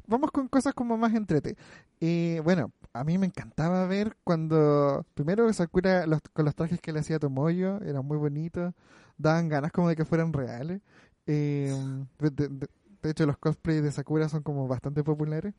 [0.07, 1.55] vamos con cosas como más entrete.
[1.99, 6.91] Eh, bueno, a mí me encantaba ver cuando, primero Sakura los- con los trajes que
[6.93, 8.73] le hacía Tomoyo, eran muy bonitos,
[9.17, 10.81] daban ganas como de que fueran reales.
[11.25, 11.73] Eh,
[12.19, 12.67] de, de-
[13.03, 15.53] de- hecho, los cosplays de Sakura son como bastante populares.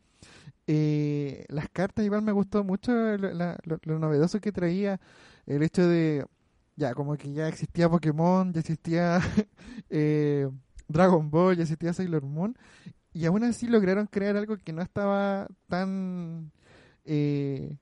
[0.67, 5.01] Eh, las cartas igual me gustó mucho lo, novedoso que traía
[5.47, 6.27] el hecho de,
[6.77, 9.21] ya, como que ya existía Pokémon, ya existía
[9.91, 10.49] eh,
[10.89, 12.57] Dragon Ball, ya existía Sailor Moon,
[13.15, 16.53] y aún así lograron crear algo que no estaba tan...
[17.07, 17.77] eh,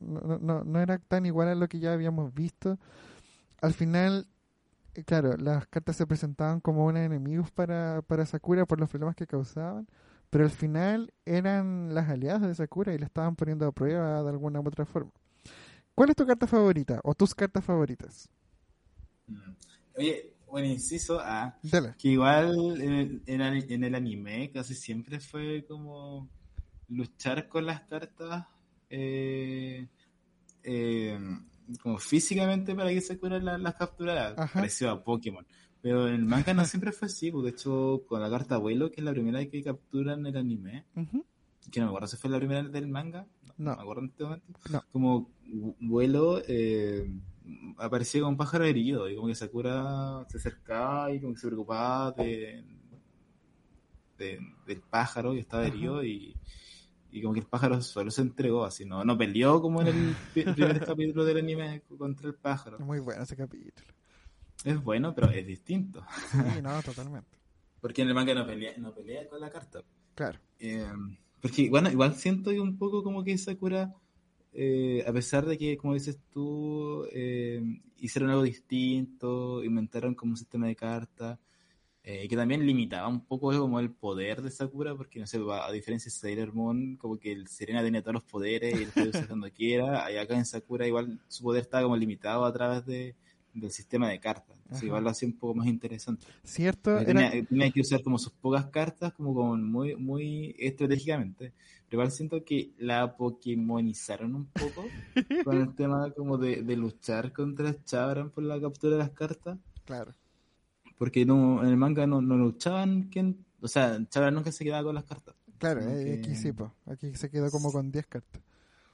[0.00, 2.78] no, no, no era tan igual a lo que ya habíamos visto.
[3.60, 4.26] Al final,
[5.04, 9.26] claro, las cartas se presentaban como unos enemigos para, para Sakura por los problemas que
[9.26, 9.86] causaban,
[10.30, 14.28] pero al final eran las aliadas de Sakura y la estaban poniendo a prueba de
[14.28, 15.10] alguna u otra forma.
[15.94, 18.28] ¿Cuál es tu carta favorita o tus cartas favoritas?
[19.26, 19.52] Mm.
[19.96, 21.94] Oye, bueno, inciso A, Dale.
[21.98, 26.28] que igual en el, en el- en el anime casi siempre fue como
[26.88, 28.46] luchar con las cartas
[28.90, 29.88] eh,
[30.62, 31.18] eh,
[31.82, 34.50] como físicamente para que Sakura la- las Ajá.
[34.52, 35.46] parecido a Pokémon.
[35.82, 38.90] Pero en el manga no siempre fue así, pues, de hecho con la carta abuelo,
[38.90, 40.84] que es la primera que capturan en el anime,
[41.70, 43.26] que no me acuerdo si fue la primera del manga,
[43.58, 43.76] no, No.
[43.76, 44.82] me acuerdo en este momento, No.
[44.92, 47.08] como vu- vuelo eh,
[47.78, 51.46] aparecía como un pájaro herido y como que Sakura se acercaba y como que se
[51.46, 52.64] preocupaba de,
[54.18, 56.34] de- del pájaro que estaba herido y,
[57.16, 60.16] y como que el pájaro solo se entregó así, no, no peleó como en el
[60.54, 62.78] primer capítulo del anime contra el pájaro.
[62.80, 63.86] Muy bueno ese capítulo.
[64.64, 67.38] Es bueno, pero es distinto, Sí, no, totalmente.
[67.80, 69.82] porque en el manga no pelea, no pelea con la carta.
[70.14, 70.38] Claro.
[70.58, 70.86] Eh,
[71.40, 73.94] porque, bueno, igual siento que un poco como que Sakura,
[74.52, 77.62] eh, a pesar de que, como dices tú, eh,
[77.98, 81.38] hicieron algo distinto, inventaron como un sistema de cartas,
[82.08, 85.72] eh, que también limitaba un poco como el poder de Sakura, porque, no sé, a
[85.72, 89.10] diferencia de Sailor Moon, como que el Serena tenía todos los poderes y él podía
[89.10, 92.86] usar cuando quiera, y acá en Sakura igual su poder estaba como limitado a través
[92.86, 93.16] de,
[93.52, 94.56] del sistema de cartas.
[94.56, 94.86] Entonces, Ajá.
[94.86, 96.24] igual lo hacía un poco más interesante.
[96.44, 96.96] ¿Cierto?
[97.04, 97.44] Tenía, Era...
[97.44, 101.54] tenía que usar como sus pocas cartas, como con muy, muy estratégicamente.
[101.88, 104.84] Pero igual siento que la Pokémonizaron un poco
[105.44, 109.58] con el tema como de, de luchar contra Chabran por la captura de las cartas.
[109.84, 110.14] Claro.
[110.98, 113.44] Porque no, en el manga no, no luchaban quién.
[113.60, 115.34] O sea, Chabran nunca se quedaba con las cartas.
[115.58, 116.72] Claro, eh, que- aquí sí, po.
[116.86, 118.42] Aquí se quedó como con 10 cartas.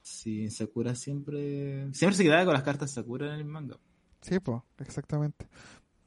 [0.01, 1.93] Sí, Sakura siempre.
[1.93, 3.77] Siempre se quedaba con las cartas Sakura en el manga.
[4.21, 5.47] Sí, po, exactamente.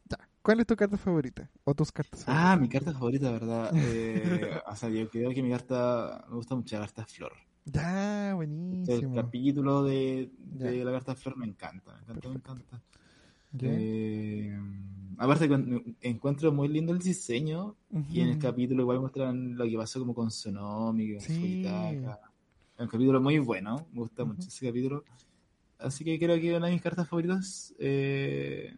[0.08, 0.18] Ya.
[0.42, 1.50] ¿Cuál es tu carta favorita?
[1.64, 3.70] ¿O tus cartas Ah, mi carta favorita, ¿verdad?
[3.74, 6.24] Eh, o sea, yo creo que mi carta.
[6.28, 7.32] Me gusta mucho la carta Flor.
[7.64, 9.14] Ya, El buenísimo.
[9.14, 12.82] capítulo de, de la carta Flor me encanta, me encanta, me encanta.
[13.58, 14.56] Eh,
[15.18, 15.48] aparte,
[16.00, 17.76] encuentro muy lindo el diseño
[18.10, 21.62] y en el capítulo igual muestran lo que pasó como con Sonomi, con Sí.
[22.78, 24.32] Un capítulo muy bueno, me gusta Ujú.
[24.34, 25.04] mucho ese capítulo.
[25.78, 28.76] Así que creo que una de mis cartas favoritas eh,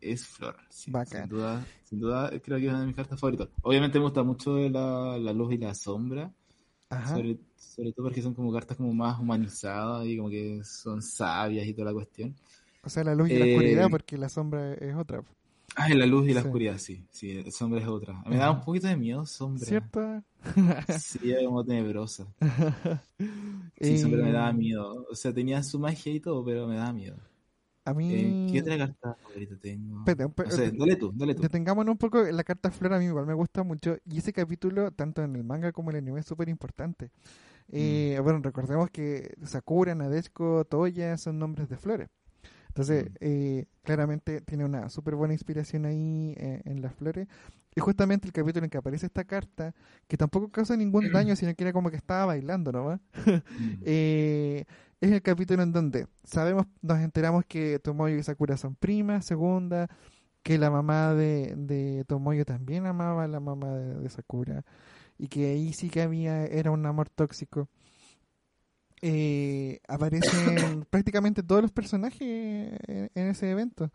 [0.00, 0.56] es Flor.
[0.68, 3.48] sí, sin duda, sin duda creo que es una de mis cartas favoritas.
[3.62, 6.32] Obviamente me gusta mucho la, la luz y la sombra.
[6.90, 7.16] Ajá.
[7.16, 11.66] Sobre, sobre todo porque son como cartas como más humanizadas y como que son sabias
[11.66, 12.34] y toda la cuestión.
[12.84, 15.22] O sea, la luz y la Eh, oscuridad, porque la sombra es otra.
[15.76, 16.46] Ah, la luz y la Sí.
[16.46, 17.04] oscuridad, sí.
[17.10, 18.22] Sí, sombra es otra.
[18.26, 19.66] Me da un poquito de miedo sombra.
[19.66, 20.22] ¿Cierto?
[21.00, 22.26] Sí, era como tenebrosa.
[23.80, 25.06] Sí, sombra me daba Eh, miedo.
[25.10, 27.16] O sea, tenía su magia y todo, pero me daba miedo.
[27.86, 28.14] A mí...
[28.14, 30.04] Eh, ¿Qué otra carta favorita tengo?
[30.06, 31.42] Dale tú, dale tú.
[31.42, 33.96] Detengámonos un poco en la carta flor, a mí igual me gusta mucho.
[34.06, 37.10] Y ese capítulo, tanto en el manga como en el anime, es súper importante.
[37.68, 42.08] Eh, Bueno, recordemos que Sakura, Nadeshiko, Toya son nombres de flores.
[42.74, 43.14] Entonces, Mm.
[43.20, 47.28] eh, claramente tiene una súper buena inspiración ahí eh, en las flores.
[47.76, 49.74] Y justamente el capítulo en que aparece esta carta,
[50.08, 53.00] que tampoco causa ningún daño, sino que era como que estaba bailando nomás.
[53.58, 53.82] Mm.
[53.82, 54.64] Eh,
[55.00, 59.88] es el capítulo en donde sabemos, nos enteramos que Tomoyo y Sakura son primas, segunda,
[60.42, 64.64] que la mamá de, de Tomoyo también amaba a la mamá de, de Sakura,
[65.18, 67.68] y que ahí sí que había, era un amor tóxico.
[69.06, 73.90] Eh, aparecen prácticamente todos los personajes en, en ese evento.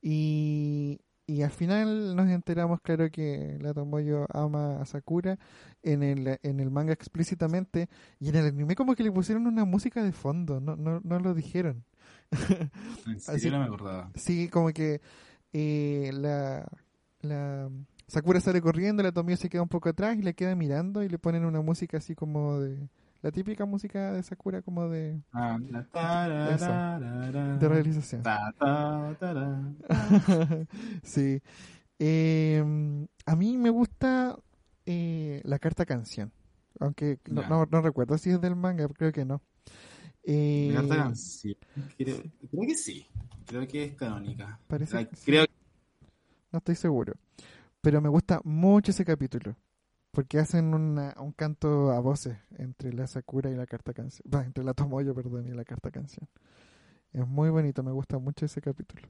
[0.00, 5.36] Y, y al final nos enteramos, claro, que la Tomoyo ama a Sakura
[5.82, 7.88] en el, en el manga explícitamente.
[8.20, 11.18] Y en el anime como que le pusieron una música de fondo, no, no, no
[11.18, 11.84] lo dijeron.
[13.26, 14.10] Así- no me acordaba.
[14.14, 15.00] Sí, como que
[15.52, 16.68] eh, la,
[17.22, 17.68] la
[18.06, 21.08] Sakura sale corriendo, la Tomoyo se queda un poco atrás y le queda mirando y
[21.08, 22.88] le ponen una música así como de...
[23.22, 25.58] La típica música de Sakura como de, la
[27.58, 28.22] de realización.
[31.04, 31.40] sí.
[32.00, 32.64] Eh,
[33.26, 34.36] a mí me gusta
[34.86, 36.32] eh, la carta canción.
[36.80, 37.48] Aunque no, Ya.
[37.48, 39.40] no, no recuerdo si es del manga, creo que no.
[40.24, 41.54] Eh, Mi carta canción.
[41.96, 42.16] Creo,
[42.50, 43.06] creo que sí.
[43.46, 44.58] Creo que es canónica.
[44.66, 45.22] Parece La- que sí.
[45.26, 45.44] creo
[46.50, 47.14] no estoy seguro.
[47.80, 49.54] Pero me gusta mucho ese capítulo.
[50.12, 54.24] Porque hacen una- un canto a voces entre la Sakura y la carta canción.
[54.46, 56.28] Entre la Tomoyo, perdón, y la carta canción.
[57.12, 59.08] Es muy bonito, me gusta mucho ese capítulo.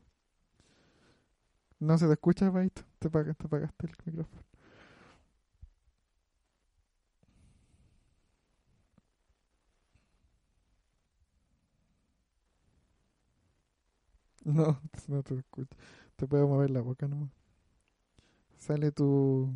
[1.80, 2.80] No se te escucha, Baito.
[2.98, 4.42] Te, apag- te apagaste el micrófono.
[14.44, 15.76] No, no te escucha.
[16.16, 17.30] Te puedo mover la boca nomás.
[18.58, 19.52] Sale tu.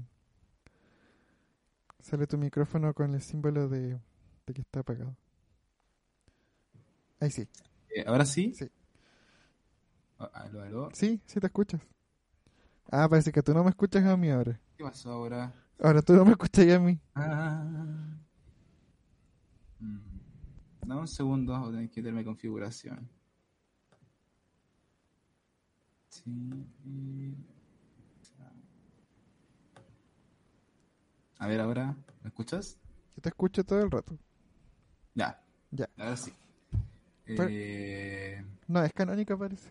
[2.07, 3.99] Sale tu micrófono con el símbolo de,
[4.47, 5.17] de que está apagado.
[7.19, 7.49] Ahí sí.
[7.91, 8.55] Eh, ¿Ahora sí?
[8.55, 8.71] Sí.
[10.21, 10.89] Ah, Aló, aló.
[10.93, 11.81] Sí, sí te escuchas.
[12.93, 14.61] Ah, parece que tú no me escuchas a mí ahora.
[14.77, 15.53] ¿Qué pasó ahora?
[15.81, 16.97] Ahora tú no me escuchas a mí.
[17.17, 17.65] Ah.
[19.81, 19.99] Mm.
[20.87, 23.11] Dame un segundo, a tener que meterme configuración.
[26.11, 26.31] Sí.
[31.39, 32.79] A ver, ahora, ¿me escuchas?
[33.15, 34.17] Yo te escucho todo el rato.
[35.15, 35.43] Ya.
[35.71, 35.89] Ya.
[35.99, 36.33] Ahora sí.
[37.25, 39.71] Pero- Eh, No, es canónica parece.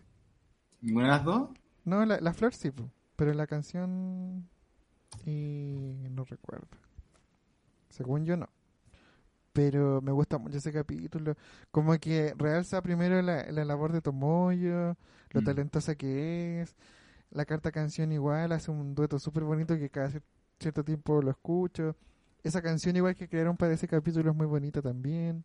[0.80, 1.50] ¿Ninguna de las dos?
[1.84, 2.70] No, la, la flor sí,
[3.16, 4.48] pero la canción...
[5.24, 6.68] Y no recuerdo.
[7.88, 8.48] Según yo no.
[9.52, 11.34] Pero me gusta mucho ese capítulo.
[11.70, 14.96] Como que realza primero la, la labor de Tomoyo,
[15.30, 15.44] lo Mm.
[15.44, 16.76] talentosa que es.
[17.30, 20.10] La carta canción igual, hace un dueto súper bonito que cada
[20.60, 21.96] cierto tiempo lo escucho.
[22.42, 25.44] Esa canción igual que crearon para ese capítulo es muy bonita también.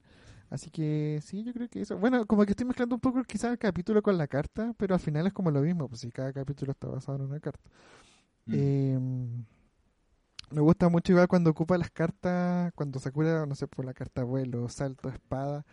[0.49, 1.97] Así que sí, yo creo que eso.
[1.97, 4.99] Bueno, como que estoy mezclando un poco quizás el capítulo con la carta, pero al
[4.99, 7.69] final es como lo mismo, pues si cada capítulo está basado en una carta.
[8.45, 8.53] Mm.
[8.55, 8.99] Eh,
[10.51, 14.23] me gusta mucho igual cuando ocupa las cartas, cuando Sakura, no sé, por la carta
[14.23, 15.65] vuelo, salto, espada,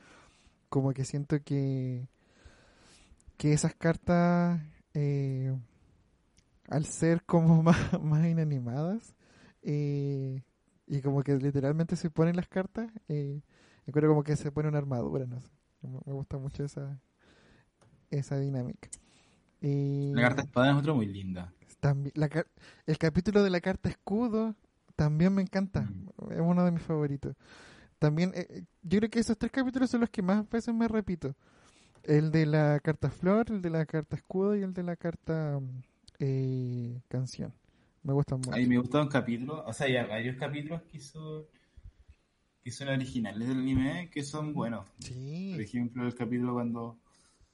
[0.68, 2.08] como que siento que
[3.36, 4.60] que esas cartas
[4.94, 5.56] eh,
[6.68, 9.14] al ser como más, más inanimadas
[9.62, 10.42] eh,
[10.86, 13.42] y como que literalmente se ponen las cartas, eh,
[13.86, 15.50] encuentro como que se pone una armadura, no sé.
[15.82, 17.00] Me gusta mucho esa
[18.10, 18.88] esa dinámica.
[19.60, 21.52] Y- La carta espada es otra muy linda.
[21.80, 22.28] también, la
[22.86, 24.54] el capítulo de la carta escudo
[24.96, 25.82] también me encanta.
[25.82, 26.32] Mm.
[26.32, 27.36] Es uno de mis favoritos.
[27.98, 30.88] También, eh, eh, yo creo que esos tres capítulos son los que más veces me
[30.88, 31.34] repito.
[32.04, 35.60] El de la carta flor, el de la carta escudo y el de la carta
[35.60, 35.82] mm,
[36.20, 37.52] eh, canción.
[38.08, 38.54] Me gustan mucho.
[38.54, 41.44] A mí me gustó un capítulo, o sea, hay varios capítulos que son,
[42.64, 44.86] que son originales del anime que son buenos.
[45.00, 46.98] Sí, Por ejemplo, el capítulo cuando,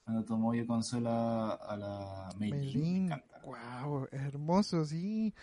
[0.05, 3.11] cuando Tomoyo consola a la Meilin.
[3.45, 5.35] Wow, es hermoso, sí.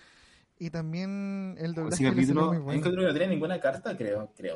[0.58, 2.82] Y también el doblaje Ese capítulo, muy bueno.
[2.82, 4.32] capítulo no tiene ninguna carta, creo.
[4.34, 4.54] creo.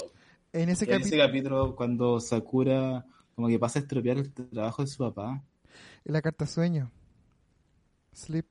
[0.54, 4.84] En ese En ese capítulo, capítulo, cuando Sakura como que pasa a estropear el trabajo
[4.84, 5.44] de su papá.
[6.06, 6.90] la carta sueño.
[8.14, 8.48] Sleep.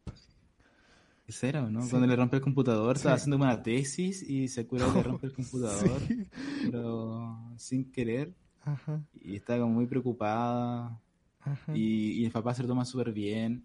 [1.26, 1.82] ¿Ese era o no?
[1.82, 1.90] Sí.
[1.90, 3.22] Cuando le rompe el computador, estaba Sí.
[3.22, 6.26] haciendo una tesis y Sakura le rompe el computador, Sí.
[6.70, 8.34] pero sin querer.
[8.62, 10.98] Ajá, Y está como muy preocupada.
[11.40, 11.76] ajá.
[11.76, 13.64] Y, y el papá se lo toma súper bien.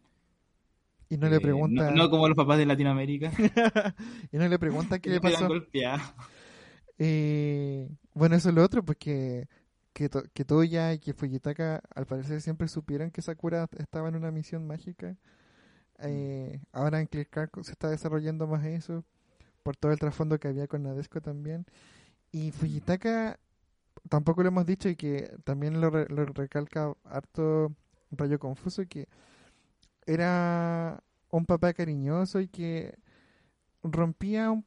[1.10, 1.90] Y no le Eh, pregunta.
[1.92, 3.32] No, no como los papás de Latinoamérica.
[4.32, 5.48] y no le pregunta qué le pasó.
[6.98, 9.48] Eh, bueno, eso es lo otro, porque
[9.94, 14.16] que, to- que Toya y que Fujitaka al parecer siempre supieron que Sakura estaba en
[14.16, 15.16] una misión mágica.
[16.02, 17.28] Eh, ahora en Clear
[17.64, 19.04] se está desarrollando más eso,
[19.64, 21.66] por todo el trasfondo que había con Nadesco también.
[22.32, 23.40] Y Fujitaka,
[24.10, 27.74] tampoco lo hemos dicho y que también lo, re- lo recalca harto
[28.12, 29.08] Rayo Confuso, que
[30.06, 32.98] era un papá cariñoso y que
[33.84, 34.62] rompía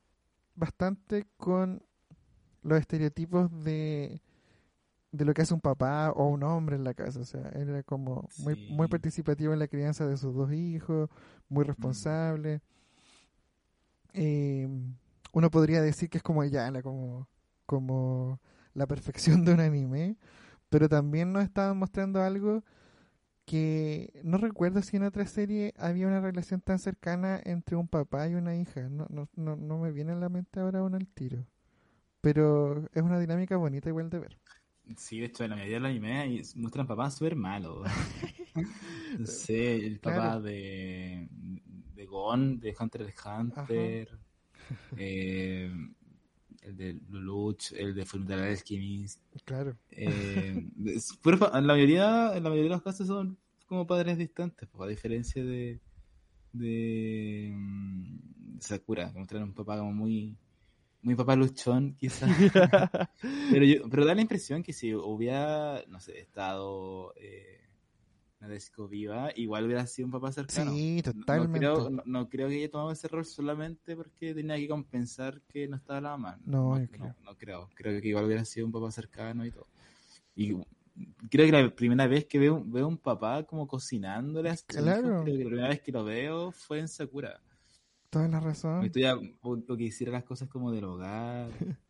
[0.57, 1.83] bastante con
[2.63, 4.23] los estereotipos de,
[5.13, 7.21] de lo que hace un papá o un hombre en la casa.
[7.21, 8.67] O sea, era como muy, Sí.
[8.71, 11.11] muy participativo en la crianza de sus dos hijos,
[11.49, 12.63] muy responsable.
[14.15, 14.69] Eh,
[15.33, 17.29] uno podría decir que es como ya como,
[17.67, 18.41] como
[18.75, 20.17] la perfección de un anime,
[20.71, 22.65] pero también nos estaban mostrando algo
[23.47, 28.29] que no recuerdo si en otra serie había una relación tan cercana entre un papá
[28.29, 28.89] y una hija.
[28.91, 31.47] No, no, no, no me viene a la mente ahora uno al tiro.
[32.23, 34.39] Pero es una dinámica bonita igual de ver.
[34.97, 37.87] Sí, de hecho, en la mayoría de los animes muestran papás súper malos.
[39.19, 40.43] No sé, el papá Claro.
[40.43, 41.29] de,
[41.95, 44.19] de Gon, de Hunter x Hunter,
[44.97, 45.71] eh,
[46.63, 49.21] el de Lelouch, el de Fullmetal Alchemist.
[49.45, 49.77] Claro.
[49.91, 54.69] Eh, es en la mayoría, en la mayoría de los casos son como padres distantes,
[54.79, 55.81] a diferencia de,
[56.53, 60.37] de mm, Sakura, que muestran un papá como muy,
[61.03, 62.31] muy papá luchón, quizás.
[63.51, 67.61] pero, yo, pero da la impresión que si hubiera, no sé, estado eh,
[68.41, 70.73] Nadesco viva, igual hubiera sido un papá cercano.
[70.73, 71.67] Sí, totalmente.
[71.67, 75.41] No creo, no, no creo que haya tomado ese rol solamente porque tenía que compensar
[75.43, 76.39] que no estaba la mamá.
[76.45, 77.15] No, no, creo.
[77.25, 77.71] no creo.
[77.75, 79.67] Creo que igual hubiera sido un papá cercano y todo.
[80.35, 80.55] Y
[81.31, 84.83] creo que la primera vez que veo, veo un papá como cocinándole a su hijo,
[84.83, 85.23] Claro.
[85.23, 87.41] creo que la primera vez que lo veo fue en Sakura.
[88.13, 88.85] Toda la razón.
[88.85, 91.51] Estoy a punto que hiciera las cosas como del hogar.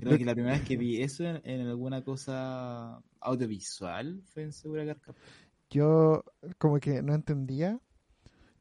[0.00, 4.52] Creo que la primera vez que vi eso en, en alguna cosa audiovisual fue en
[4.52, 5.24] Sakura Card Captor.
[5.70, 6.24] Yo
[6.58, 7.80] como que no entendía.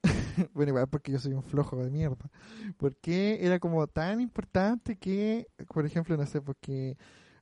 [0.53, 2.29] bueno, igual porque yo soy un flojo de mierda.
[2.77, 6.97] ¿Por qué era como tan importante que, por ejemplo, no sé, porque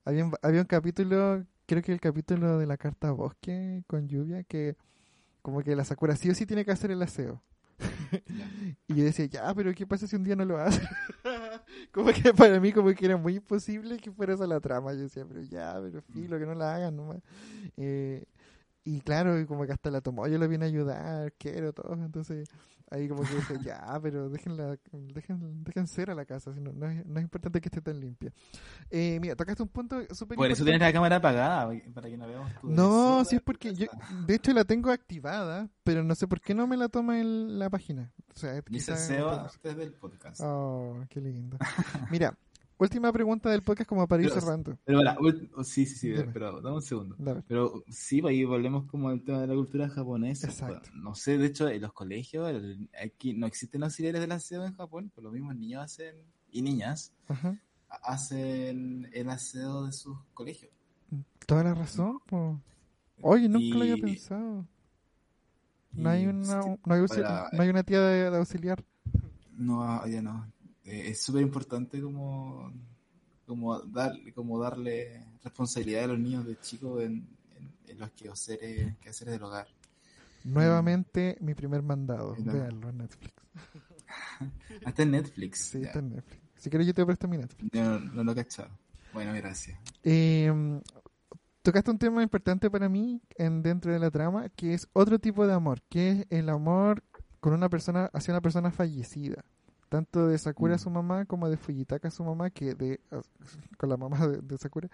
[0.05, 4.43] había, un- había un capítulo, creo que el capítulo de la carta bosque con lluvia,
[4.43, 4.75] que
[5.41, 7.43] como que la Sakura sí o sí tiene que hacer el aseo.
[8.87, 10.81] Y yo decía, ya, pero ¿qué pasa si un día no lo hace?
[11.91, 14.93] como que para mí como que era muy imposible que fuera esa la trama.
[14.93, 17.19] Yo decía, pero ya, pero filo, que no la hagan nomás.
[17.77, 18.25] Eh,
[18.83, 21.93] y claro, como que hasta la tomó, yo la vine a ayudar, quiero todo.
[21.93, 22.49] Entonces
[22.91, 24.77] ahí como que dije, ya, pero déjenla,
[25.13, 27.81] dejen, dejen ser a la casa, si no, no, es, no es importante que esté
[27.81, 28.31] tan limpia.
[28.89, 32.27] Eh, mira, tocaste un punto súper Por eso tienes la cámara apagada, para que no
[32.27, 33.87] veamos tu No, sí es porque yo,
[34.25, 37.59] de hecho la tengo activada, pero no sé por qué no me la toma en
[37.59, 38.11] la página.
[38.35, 40.39] O sea, Dice SEO antes del podcast.
[40.43, 41.57] Oh, qué lindo.
[42.11, 42.37] Mira,
[42.79, 44.77] última pregunta del podcast como para ir Pero- cerrando.
[44.85, 46.31] Pero ult- oh, sí, sí, sí, Dime.
[46.33, 47.15] pero dame un segundo.
[47.47, 50.47] Pero sí, pues ahí volvemos como al tema de la cultura japonesa.
[50.47, 50.89] Exacto.
[50.95, 54.73] No sé, de hecho, en los colegios el- aquí no existen auxiliares del aseo en
[54.75, 56.15] Japón, pues los mismos niños hacen,
[56.51, 57.55] y niñas, Ajá.
[58.01, 60.71] hacen el aseo de sus colegios.
[61.45, 62.19] Toda la razón.
[62.27, 62.59] po.
[63.21, 64.65] Oye, nunca lo había pensado.
[65.91, 68.83] No hay una, no hay, auxili- para- no hay una tía de, de auxiliar.
[69.57, 70.49] No, ya no.
[70.89, 72.71] Eh, es súper importante como,
[73.45, 77.27] como, dar, como darle responsabilidad a los niños de chicos en,
[77.57, 79.67] en- en los quehaceres, quehaceres del hogar.
[80.43, 82.35] Nuevamente, mi primer mandado.
[82.37, 82.53] Mira.
[82.53, 83.33] Véanlo en Netflix.
[84.85, 85.59] Hasta en Netflix.
[85.59, 85.87] Sí, ya.
[85.87, 86.41] está en Netflix.
[86.57, 87.73] Si quieres, yo te presto mi Netflix.
[87.73, 88.69] No, no lo he cachado.
[89.13, 89.77] Bueno, gracias.
[90.03, 90.51] Eh,
[91.61, 95.45] tocaste un tema importante para mí en, dentro de la trama, que es otro tipo
[95.47, 97.03] de amor, que es el amor
[97.39, 99.43] con una persona hacia una persona fallecida.
[99.89, 100.79] Tanto de Sakura Mm.
[100.79, 102.99] su mamá como de Fujitaka su mamá, que de
[103.77, 104.87] con la mamá de, de Sakura,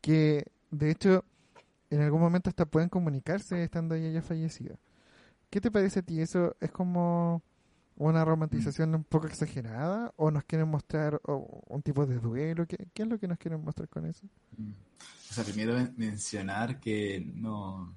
[0.00, 1.24] que de hecho
[1.90, 4.76] en algún momento hasta pueden comunicarse estando ella ya fallecida.
[5.50, 6.20] ¿Qué te parece a ti?
[6.20, 7.42] ¿Eso es como
[7.96, 10.12] una romantización un poco exagerada?
[10.16, 12.66] ¿O nos quieren mostrar o, un tipo de duelo?
[12.66, 14.26] ¿Qué, ¿Qué es lo que nos quieren mostrar con eso?
[14.56, 14.70] Mm.
[15.30, 17.94] O sea, primero men- mencionar que no,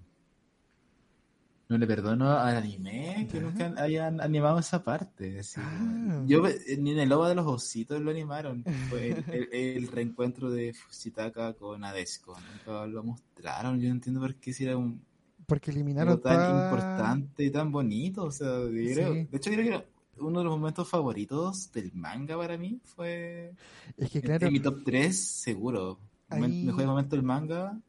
[1.70, 5.40] no le perdono al anime que nunca hayan animado esa parte.
[5.40, 6.24] así, Ah.
[6.26, 8.64] Yo ve- ni en el lobo de los ositos lo animaron.
[8.90, 12.36] Fue el, el- el reencuentro de Fujitaka con Adesco.
[12.66, 13.80] Nunca lo mostraron.
[13.80, 15.00] Yo no entiendo por qué si era un
[15.46, 18.24] Porque eliminaron tan toda- importante y tan bonito.
[18.26, 19.28] O sea, yo creo- Sí.
[19.32, 19.86] de hecho creo que era
[20.18, 23.54] uno de los momentos favoritos del manga para mí fue
[23.96, 26.00] Es que en- claro, en mi top 3 seguro.
[26.30, 27.80] Ahí- Mejor momento del manga.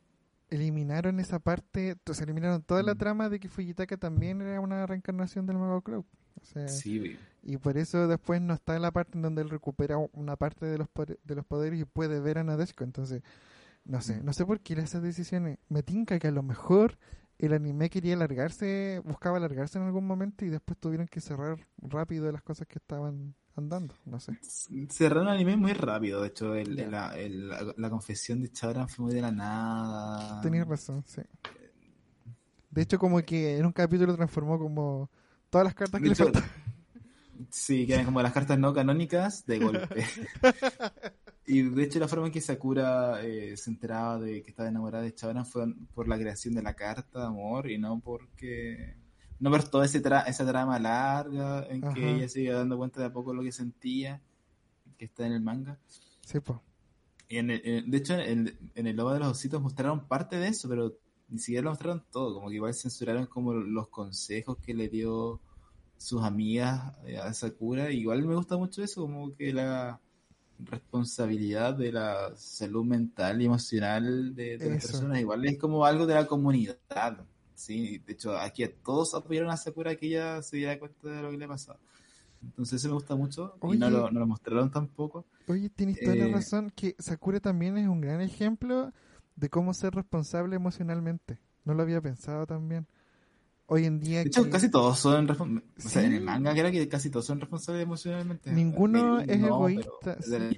[0.51, 2.99] Eliminaron esa parte, to- se eliminaron toda la Mm.
[2.99, 6.05] trama de que Fujitaka también era una reencarnación del Mago Club.
[6.41, 9.51] O sea, Sí, y por eso después no está en la parte en donde él
[9.51, 10.89] recupera una parte de los
[11.25, 12.85] de los poderes y puede ver a Nadeshiko.
[12.85, 13.23] Entonces,
[13.85, 14.25] no sé, Mm.
[14.25, 15.59] no sé por qué esas decisiones.
[15.69, 16.99] Me tinca que a lo mejor
[17.39, 22.31] el anime quería alargarse, buscaba alargarse en algún momento y después tuvieron que cerrar rápido
[22.33, 23.95] las cosas que estaban andando.
[24.07, 24.39] No sé.
[24.89, 26.23] Cerraron el anime muy rápido.
[26.23, 30.41] De hecho, el- la, el- la- la confesión de Chabran fue muy de la nada.
[30.41, 31.23] Tenías razón, sí.
[32.71, 35.11] De hecho, como que en un capítulo transformó como
[35.51, 36.33] todas las cartas que De le hecho.
[37.51, 40.05] Sí, que eran como las cartas no canónicas de golpe.
[41.47, 45.03] y de hecho la forma en que Sakura eh, se enteraba de que estaba enamorada
[45.05, 48.95] de Chabran fue por la creación de la carta de amor y no porque...
[49.41, 51.95] No por toda ese tra- esa trama larga en Ajá.
[51.95, 54.21] que ella se iba dando cuenta de a poco lo que sentía,
[54.99, 55.79] que está en el manga.
[56.21, 56.63] Sí, po.
[57.29, 60.07] Y en el- en- de hecho, en el, en el Lobo de los Ositos mostraron
[60.07, 60.93] parte de eso, pero
[61.29, 62.35] ni siquiera lo mostraron todo.
[62.35, 65.41] Como que igual censuraron como los consejos que le dio
[65.97, 67.91] sus amigas eh, a Sakura.
[67.91, 70.01] Igual me gusta mucho eso, como que la
[70.59, 75.21] responsabilidad de la salud mental y emocional de, de las personas.
[75.21, 76.77] Igual es como algo de la comunidad.
[77.61, 81.31] Sí, de hecho, aquí todos apoyaron a Sakura que ella se diera cuenta de lo
[81.31, 81.79] que le pasaba.
[82.43, 83.91] Entonces eso me gusta mucho y no Oye.
[83.99, 85.27] lo, no lo mostraron tampoco.
[85.47, 88.93] Oye, tienes toda la Eh, razón que Sakura también es un gran ejemplo
[89.37, 91.39] de cómo ser responsable emocionalmente.
[91.67, 92.87] No lo había pensado también.
[93.67, 95.65] Hoy en día De hecho, que casi todos son responsables.
[95.85, 96.17] O sea, en Sí.
[96.17, 98.51] el manga creo que casi todos son responsables emocionalmente.
[98.53, 100.17] ninguno es no, egoísta.
[100.25, 100.57] pero sí.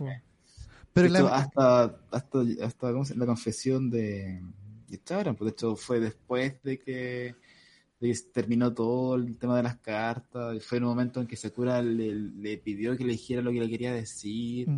[0.93, 4.41] Pero de hecho, la- hasta, hasta, hasta ¿cómo se- la confesión de,
[4.93, 7.35] de Chabran, pues de hecho fue después de que,
[8.01, 10.65] de que terminó todo el tema de las cartas.
[10.65, 13.61] Fue en un momento en que Sakura le, le pidió que le dijera lo que
[13.61, 14.69] le quería decir.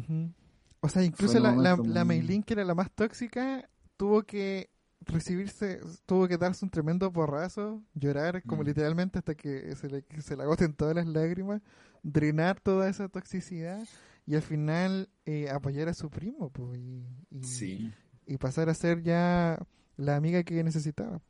[0.81, 4.71] O sea, incluso la, la, muy- Meilin, que era la más tóxica, tuvo que
[5.07, 8.67] recibirse, tuvo que darse un tremendo porrazo, llorar como Mm.
[8.67, 11.61] literalmente hasta que se le, que se le agoten todas las lágrimas,
[12.03, 13.87] drenar toda esa toxicidad
[14.27, 17.93] y al final eh, apoyar a su primo pues, y, y, Sí.
[18.27, 19.59] y pasar a ser ya
[19.97, 21.21] la amiga que necesitaba.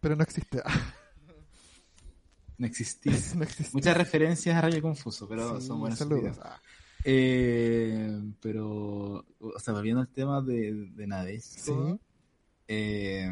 [0.00, 0.62] Pero no existe.
[2.58, 3.12] No existía.
[3.36, 3.70] no existe.
[3.72, 6.22] Muchas referencias a Rayo Confuso, pero Sí, son buenas saludos.
[6.36, 6.38] ideas.
[7.04, 12.00] Eh, pero, o sea, volviendo al tema de, de Nadesco, Sí.
[12.68, 13.30] eh,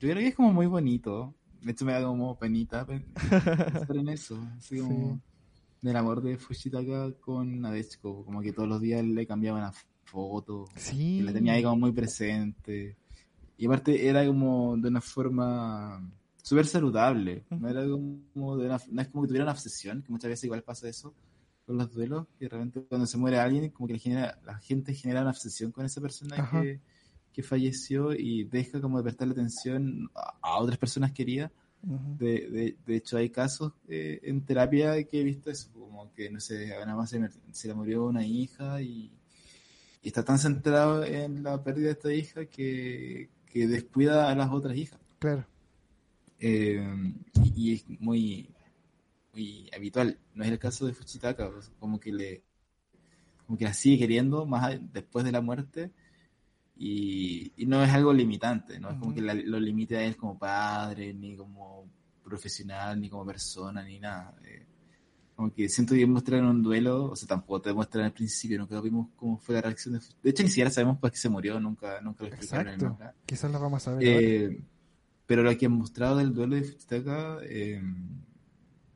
[0.00, 1.34] yo creo que es como muy bonito.
[1.60, 4.36] De hecho, me da como penita pen- pensar en eso.
[4.58, 5.20] Así como
[5.80, 8.24] del amor de Fushitaka con Nadeshiko.
[8.24, 9.72] Como que todos los días le cambiaban la
[10.04, 10.64] foto.
[10.74, 11.18] Sí.
[11.18, 12.96] Y la tenía ahí como muy presente.
[13.58, 16.10] Y aparte era como de una forma
[16.42, 17.44] súper saludable.
[17.50, 20.44] No era como de una, no es como que tuviera una obsesión, que muchas veces
[20.44, 21.14] igual pasa eso
[21.64, 24.94] con los duelos, que de repente cuando se muere alguien, como que genera, la gente
[24.94, 26.80] genera una obsesión con esa persona que,
[27.32, 31.50] que falleció y deja como de prestarle atención a, a otras personas queridas.
[31.84, 36.30] De, de, de hecho, hay casos eh, en terapia que he visto eso, como que,
[36.30, 39.10] no sé, nada más se, se le murió una hija y,
[40.00, 44.50] y está tan centrado en la pérdida de esta hija que, que descuida a las
[44.50, 44.98] otras hijas.
[45.18, 45.46] Claro.
[46.40, 46.82] Eh,
[47.34, 48.48] y, y es muy,
[49.32, 50.18] muy habitual.
[50.34, 52.42] No es el caso de Fuchitaka, pues, como que le
[53.46, 55.90] como que la sigue queriendo más después de la muerte
[56.76, 60.16] y, y no es algo limitante, no es como que la- lo limite a él
[60.16, 61.86] como padre, ni como
[62.24, 64.34] profesional, ni como persona, ni nada.
[64.44, 64.64] Eh,
[65.42, 68.80] como que siento que muestran un duelo, o sea, tampoco te muestran al principio, nunca
[68.80, 71.58] vimos cómo fue la reacción de De hecho, ni siquiera sabemos por qué se murió,
[71.58, 72.96] nunca, nunca lo explicaron en Exacto.
[72.96, 73.14] manga.
[73.26, 74.06] Quizás lo vamos a ver.
[74.06, 74.62] Eh,
[75.26, 77.82] pero lo que han mostrado del duelo de Fuchitaka, eh,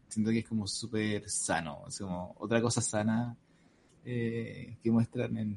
[0.09, 3.37] siento que es como súper sano, es como otra cosa sana
[4.05, 5.57] eh, que muestran en,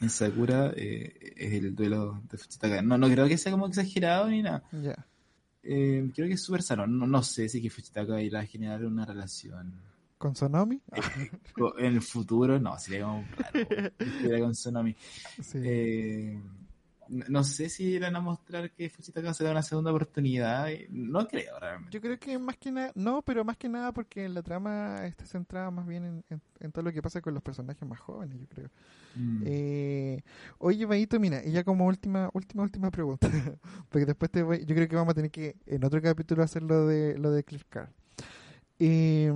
[0.00, 2.82] en Sakura eh, es el duelo de Fuchitaka.
[2.82, 4.64] No, no creo que sea como exagerado ni nada.
[4.72, 5.06] Ya.
[5.62, 6.86] Eh, creo que es súper sano.
[6.86, 9.72] No, no sé si que Fuchitaka irá a generar una relación.
[10.16, 10.80] ¿Con Sonomi?
[11.52, 13.68] Co- En el futuro, no, sería como raro.
[14.44, 14.94] con Sonomi.
[15.42, 15.58] Sí.
[15.62, 16.42] Eh,
[17.08, 20.68] no sé si irán a mostrar que Fuchitaka se da una segunda oportunidad.
[20.70, 21.92] y- No creo, realmente.
[21.94, 25.24] Yo creo que más que nada, no, pero más que nada porque la trama está
[25.26, 28.38] centrada más bien en, en- en todo lo que pasa con los personajes más jóvenes,
[28.40, 28.70] yo creo.
[29.16, 29.42] Mm.
[29.46, 30.22] Eh,
[30.58, 33.28] oye, Vaito, mira, y ya como última, última, última pregunta,
[33.88, 36.62] porque después te voy, yo creo que vamos a tener que en otro capítulo hacer
[36.62, 37.88] lo de, lo de Cliff Card.
[38.78, 39.32] Eh,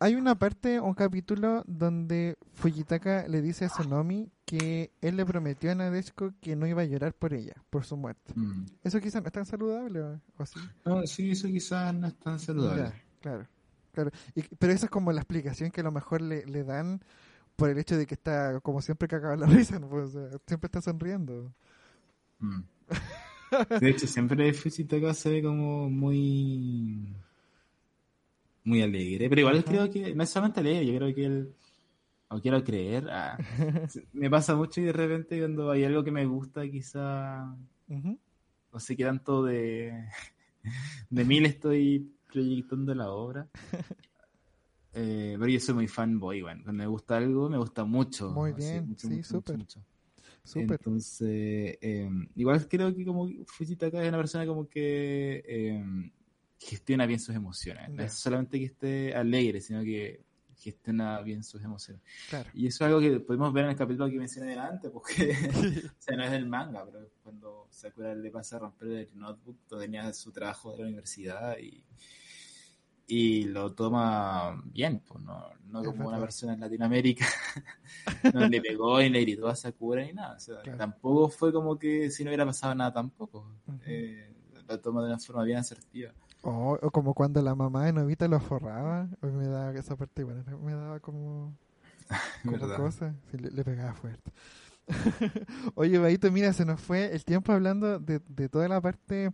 [0.00, 5.70] hay una parte, un capítulo donde Fujitaka le dice a Sonomi que él le prometió
[5.72, 8.32] a Nadeshiko que no iba a llorar por ella, por su muerte.
[8.34, 8.66] Mm.
[8.84, 10.60] Eso quizás no es tan saludable o, así.
[10.84, 12.82] No, sí, eso quizás no es tan saludable.
[12.82, 13.46] Ya, claro,
[13.92, 14.10] claro.
[14.34, 17.02] Y- pero esa es como la explicación que a lo mejor le, le dan
[17.56, 19.88] por el hecho de que está, como siempre, cagado en la risa, ¿no?
[19.88, 21.52] Pues, o sea, siempre está sonriendo.
[22.38, 22.60] Mm.
[23.80, 27.16] De hecho, siempre Fuchitaka se ve como muy.
[28.64, 29.28] Muy alegre.
[29.28, 29.64] Pero igual Ajá.
[29.64, 30.14] creo que.
[30.14, 31.54] No es solamente alegre, yo creo que él.
[32.30, 33.08] O quiero creer.
[33.10, 33.38] ah,
[34.12, 37.56] me pasa mucho y de repente cuando hay algo que me gusta, quizá.
[37.88, 38.18] Ujú.
[38.72, 40.04] No sé qué tanto de.
[41.10, 43.48] de mí le estoy proyectando la obra.
[44.94, 46.62] Eh, pero yo soy muy fanboy, bueno.
[46.64, 48.30] Cuando me gusta algo, me gusta mucho.
[48.30, 49.58] Muy así, bien, mucho, sí, súper.
[50.54, 56.10] Entonces, eh, igual creo que como Fujitaka es una persona como que eh,
[56.58, 57.88] gestiona bien sus emociones.
[57.90, 60.24] No es solamente que esté alegre, sino que
[60.56, 62.02] gestiona bien sus emociones.
[62.28, 62.50] Claro.
[62.52, 65.30] Y eso es algo que podemos ver en el capítulo que mencioné delante, porque
[65.98, 69.56] o sea, no es del manga, pero cuando Sakura le pasa a romper el notebook,
[69.68, 71.84] donde tenía su trabajo de la universidad y,
[73.06, 77.26] y lo toma bien, pues no, no como una persona en Latinoamérica,
[78.34, 80.36] no le pegó y le gritó a Sakura ni nada.
[80.36, 80.76] O sea, Claro.
[80.78, 83.46] tampoco fue como que si no hubiera pasado nada tampoco.
[83.86, 84.34] Eh,
[84.68, 86.12] lo toma de una forma bien asertiva.
[86.42, 89.08] O, o como cuando la mamá de Novita lo forraba.
[89.22, 91.56] Hoy me daba esa parte igual, me daba como,
[92.44, 93.14] como cosa.
[93.30, 94.32] Sí, le, le pegaba fuerte.
[95.74, 99.30] Oye, Vaito, mira, se nos fue el tiempo hablando de, de toda la parte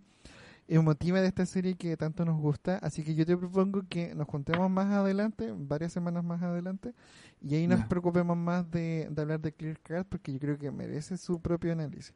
[0.67, 2.79] emotiva de esta serie que tanto nos gusta.
[2.79, 6.95] Así que yo te propongo que nos juntemos más adelante, varias semanas más adelante,
[7.41, 10.71] y ahí nos preocupemos más de, de hablar de Clear Card porque yo creo que
[10.73, 12.15] merece su propio análisis.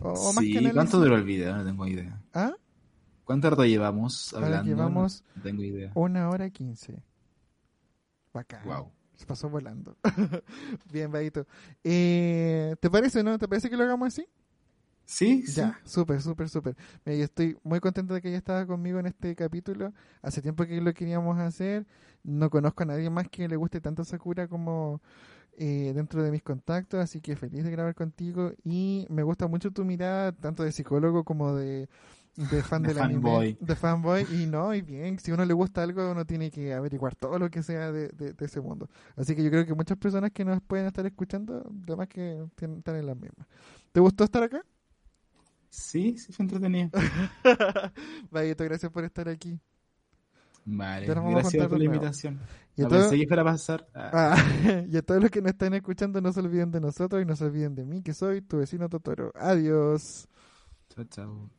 [0.00, 0.74] O, o más Sí, que análisis.
[0.74, 1.54] ¿cuánto duró el video?
[1.56, 2.20] No tengo idea.
[2.32, 2.52] ¿Ah?
[3.24, 4.68] ¿Cuánto rato llevamos Ahora hablando?
[4.68, 5.92] llevamos No tengo idea.
[5.94, 7.02] Una hora quince.
[8.32, 8.64] Bacán.
[8.64, 8.90] Wow.
[9.16, 9.96] Se pasó volando.
[10.92, 11.46] Bien, Vaito.
[11.84, 13.38] Eh, ¿Te parece, no?
[13.38, 14.26] ¿Te parece que lo hagamos así?
[15.04, 15.56] Sí, sí.
[15.56, 16.76] Ya, súper, súper, súper.
[17.04, 19.92] Mira, yo estoy muy contento de que ella estaba conmigo en este capítulo.
[20.22, 21.86] Hace tiempo que lo queríamos hacer.
[22.24, 25.02] No conozco a nadie más que le guste tanto Sakura como,
[25.58, 29.70] eh, dentro de mis contactos, así que feliz de grabar contigo y me gusta mucho
[29.70, 31.90] tu mirada, tanto de psicólogo como de,
[32.36, 33.58] de fan De del anime, fanboy.
[33.60, 36.72] de fanboy, y no, y bien, si a uno le gusta algo, uno tiene que
[36.72, 38.88] averiguar todo lo que sea de, de- de ese mundo.
[39.16, 42.78] Así que yo creo que muchas personas que nos pueden estar escuchando, además que tienen-
[42.78, 43.46] están en las mismas.
[43.92, 44.62] ¿Te gustó estar acá?
[45.68, 46.90] Sí, sí fue entretenido.
[48.30, 49.58] Vayito, gracias por estar aquí.
[50.64, 52.40] Vale, gracias por la invitación.
[52.76, 53.86] Y a todo- pasar.
[53.94, 54.36] Ah, Ah,
[54.88, 57.36] y a todos los que nos están escuchando, no se olviden de nosotros y no
[57.36, 59.32] se olviden de mí, que soy tu vecino Totoro.
[59.34, 60.28] Adiós.
[60.94, 61.50] Chao, chao.